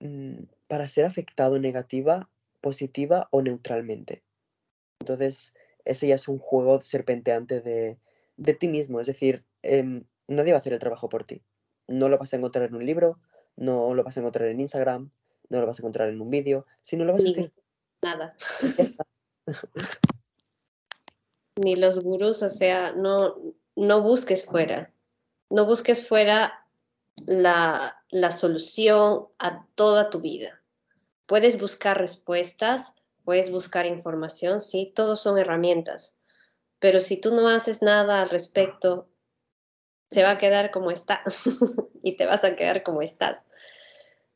[0.00, 2.30] mm, para ser afectado negativa,
[2.62, 4.22] positiva o neutralmente.
[5.00, 5.52] Entonces,
[5.84, 7.98] ese ya es un juego serpenteante de,
[8.36, 9.00] de ti mismo.
[9.00, 11.42] Es decir, em, nadie va a hacer el trabajo por ti.
[11.86, 13.18] No lo vas a encontrar en un libro,
[13.56, 15.10] no lo vas a encontrar en Instagram,
[15.48, 17.52] no lo vas a encontrar en un vídeo, sino lo vas a hacer.
[18.02, 18.34] Nada.
[21.56, 23.36] Ni los gurús, o sea, no,
[23.74, 24.92] no busques fuera.
[25.50, 26.66] No busques fuera
[27.26, 30.62] la, la solución a toda tu vida.
[31.26, 32.94] Puedes buscar respuestas,
[33.24, 36.18] puedes buscar información, sí, todos son herramientas.
[36.78, 39.08] Pero si tú no haces nada al respecto,
[40.10, 41.22] se va a quedar como está
[42.02, 43.44] y te vas a quedar como estás.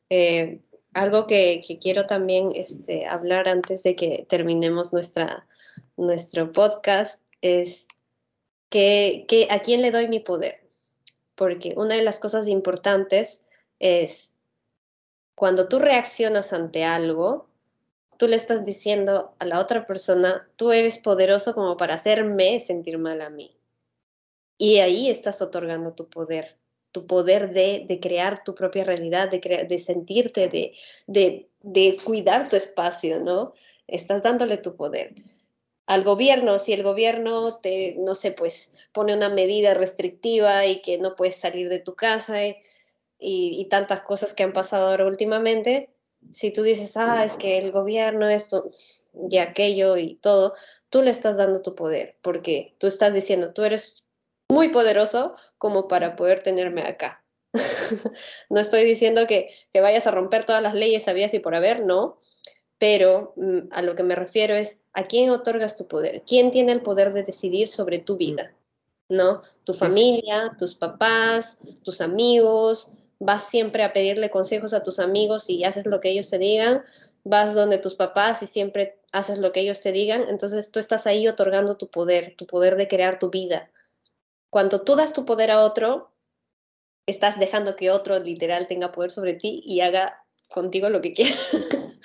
[0.09, 0.61] Eh,
[0.93, 5.47] algo que, quiero también este, hablar antes de que terminemos nuestra,
[5.97, 7.87] nuestro podcast es
[8.69, 10.61] que, que, a quién le doy mi poder.
[11.35, 13.47] Porque una de las cosas importantes
[13.79, 14.33] es
[15.35, 17.47] cuando tú reaccionas ante algo,
[18.17, 22.99] tú le estás diciendo a la otra persona, tú eres poderoso como para hacerme sentir
[22.99, 23.57] mal a mí.
[24.63, 26.57] Y ahí estás otorgando tu poder,
[26.93, 33.19] tu poder de, crear tu propia realidad, de, de sentirte, de, de, cuidar tu espacio,
[33.19, 33.51] ¿no?
[33.87, 35.15] Estás dándole tu poder.
[35.85, 40.97] Al gobierno, si el gobierno te, no sé, pues pone una medida restrictiva y que
[40.97, 42.55] no puedes salir de tu casa y,
[43.19, 45.89] y tantas cosas que han pasado ahora últimamente,
[46.31, 48.71] si tú dices, ah, es que el gobierno, esto
[49.29, 50.53] y aquello y todo,
[50.89, 54.02] tú le estás dando tu poder, porque tú estás diciendo, tú eres
[54.49, 57.23] muy poderoso como para poder tenerme acá.
[58.49, 61.85] no estoy diciendo que, que, vayas a romper todas las leyes sabías y por haber,
[61.85, 62.17] no,
[62.79, 66.71] pero mm, a lo que me refiero es a quién otorgas tu poder, quién tiene
[66.71, 68.53] el poder de decidir sobre tu vida,
[69.09, 69.41] ¿no?
[69.63, 75.63] Tu familia, tus papás, tus amigos, vas siempre a pedirle consejos a tus amigos y
[75.63, 76.83] haces lo que ellos te digan,
[77.23, 81.07] vas donde tus papás y siempre haces lo que ellos te digan, entonces tú estás
[81.07, 83.69] ahí otorgando tu poder, tu poder de crear tu vida,
[84.53, 86.13] cuando tú das tu poder a otro,
[87.07, 91.35] estás dejando que otro literal tenga poder sobre ti y haga contigo lo que quiera.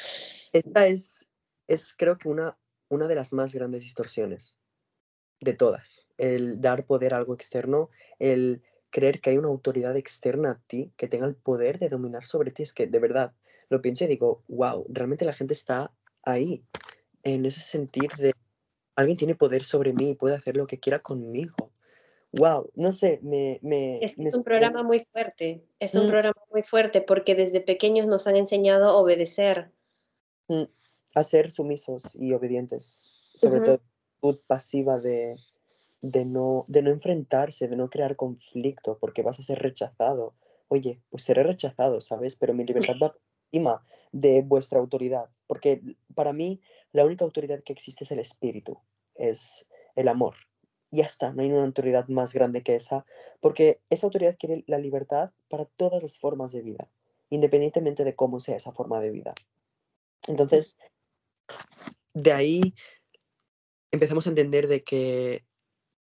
[0.54, 1.26] Esta es,
[1.66, 2.56] es creo que una,
[2.88, 4.58] una de las más grandes distorsiones
[5.42, 6.06] de todas.
[6.16, 10.90] El dar poder a algo externo, el creer que hay una autoridad externa a ti
[10.96, 12.62] que tenga el poder de dominar sobre ti.
[12.62, 13.34] Es que de verdad
[13.68, 15.92] lo pienso y digo, wow, realmente la gente está
[16.22, 16.64] ahí,
[17.24, 18.32] en ese sentir de
[18.96, 21.67] alguien tiene poder sobre mí y puede hacer lo que quiera conmigo.
[22.38, 23.58] Wow, no sé, me...
[23.62, 26.08] me es, un programa muy fuerte, es un mm.
[26.08, 29.72] programa muy fuerte porque desde pequeños nos han enseñado a obedecer.
[30.46, 30.64] Mm,
[31.14, 32.98] a ser sumisos y obedientes,
[33.34, 33.80] sobre todo
[34.46, 35.36] pasiva de,
[36.00, 40.34] de no, de no enfrentarse, de no crear conflicto, porque vas a ser rechazado.
[40.68, 42.36] Oye, pues seré rechazado, ¿sabes?
[42.36, 43.20] Pero mi libertad va por
[43.50, 45.82] encima de vuestra autoridad, porque
[46.14, 46.60] para mí
[46.92, 48.78] la única autoridad que existe es el espíritu,
[49.14, 49.66] es
[49.96, 50.34] el amor.
[50.90, 53.04] Ya está, no hay una autoridad más grande que esa,
[53.40, 56.88] porque esa autoridad quiere la libertad para todas las formas de vida,
[57.30, 59.34] independientemente de cómo sea esa forma de vida.
[60.26, 60.76] Entonces,
[62.14, 62.74] de ahí
[63.90, 65.44] empezamos a entender de que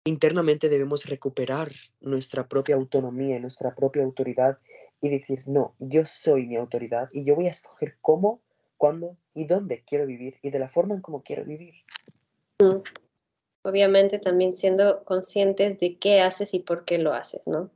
[0.06, 4.60] internamente debemos recuperar nuestra propia autonomía y nuestra propia autoridad
[5.02, 8.42] y decir, no, yo soy mi autoridad y yo voy a escoger cómo,
[8.78, 11.76] cuándo y dónde quiero vivir y de la forma en cómo quiero vivir.
[12.60, 12.82] Mm.
[13.70, 17.70] Obviamente también siendo conscientes de qué haces y por qué lo haces, ¿no?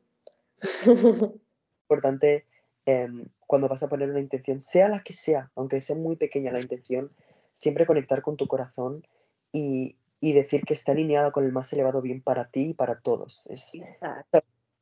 [1.83, 2.45] Importante
[2.85, 6.51] em, cuando vas a poner una intención, sea la que sea, aunque sea muy pequeña
[6.51, 7.11] la intención,
[7.51, 9.05] siempre conectar con tu corazón
[9.51, 12.99] y, y decir que está alineada con el más elevado bien para ti y para
[12.99, 13.45] todos.
[13.47, 13.73] Es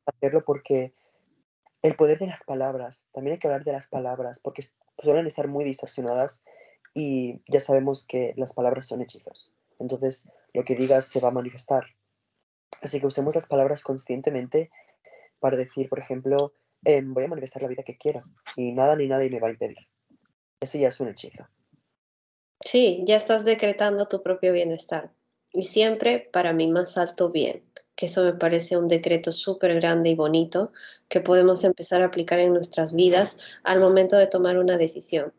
[0.06, 0.94] hacerlo porque
[1.82, 4.64] el poder de las palabras, también hay que hablar de las palabras, porque
[5.00, 6.44] suelen estar muy distorsionadas
[6.94, 9.52] y ya sabemos que las palabras son hechizos.
[9.82, 11.84] Entonces, lo que digas se va a manifestar.
[12.82, 14.70] Así que usemos las palabras conscientemente
[15.40, 16.54] para decir, por ejemplo,
[16.86, 18.24] em, voy a manifestar la vida que quiero
[18.56, 19.78] y nada ni nadie me va a impedir.
[20.60, 21.48] Eso ya es un hechizo.
[22.64, 25.12] Sí, ya estás decretando tu propio bienestar
[25.52, 27.64] y siempre para mi más alto bien,
[27.96, 30.72] que eso me parece un decreto súper grande y bonito
[31.08, 35.34] que podemos empezar a aplicar en nuestras vidas al momento de tomar una decisión.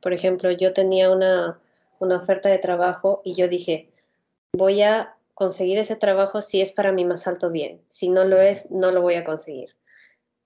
[0.00, 1.60] Por ejemplo, yo tenía una,
[2.04, 3.90] una oferta de trabajo y yo dije,
[4.52, 7.82] voy a conseguir ese trabajo si es para mi más alto bien.
[7.88, 9.76] Si no lo es, no lo voy a conseguir.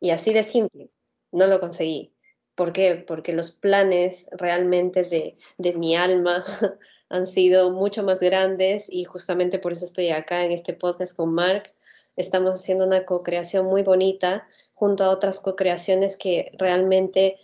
[0.01, 0.91] Y así de simple,
[1.33, 2.15] no lo conseguí.
[2.55, 3.05] ¿Por qué?
[3.07, 6.43] Porque los planes realmente de, de mi alma
[7.09, 11.35] han sido mucho más grandes y justamente por eso estoy acá en este podcast con
[11.35, 11.75] Mark.
[12.17, 17.37] Estamos haciendo una co-creación muy bonita junto a otras co-creaciones que realmente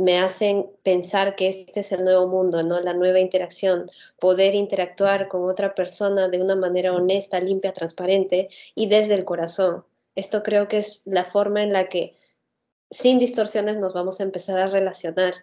[0.00, 2.80] me hacen pensar que este es el nuevo mundo, ¿no?
[2.80, 8.88] La nueva interacción, poder interactuar con otra persona de una manera honesta, limpia, transparente y
[8.88, 9.84] desde el corazón.
[10.14, 12.14] Esto creo que es la forma en la que
[12.90, 15.34] sin distorsiones nos vamos a empezar a relacionar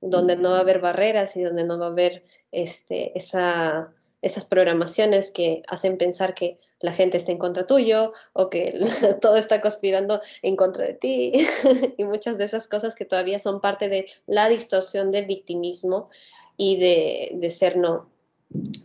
[0.00, 3.92] donde no va a haber barreras y donde no va a haber este, esa,
[4.22, 8.72] esas programaciones que hacen pensar que la gente está en contra tuyo o que
[9.20, 11.32] todo está conspirando en contra de ti
[11.98, 16.08] y muchas de esas cosas que todavía son parte de la distorsión del victimismo
[16.56, 18.10] y de, de ser no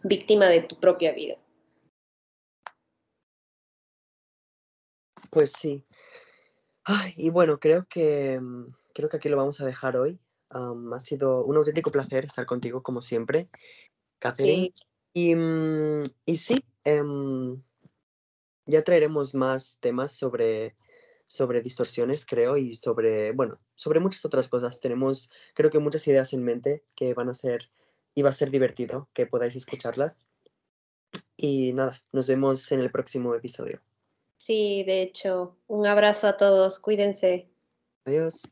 [0.03, 1.38] víctima de tu propia vida.
[5.29, 5.83] Pues sí.
[6.83, 10.19] Ay, y bueno, creo que, mm, creo que aquí lo vamos a dejar hoy
[10.49, 13.49] ha sido un auténtico placer estar contigo, como siempre,
[14.19, 14.73] Catherine.
[15.20, 17.59] Y, mm, y, sí, em,
[18.68, 20.76] ya traeremos más temas sobre,
[21.26, 24.80] sobre distorsiones, creo, y sobre, bueno, sobre muchas otras cosas.
[24.80, 27.72] Tenemos, creo que muchas ideas en mente que van a ser,
[28.13, 30.28] y va a ser divertido que podáis escucharlas.
[31.36, 33.82] Y nada, nos vemos en el próximo episodio.
[34.36, 37.49] Sí, de hecho, un abrazo a todos, cuídense.
[38.05, 38.43] Adiós.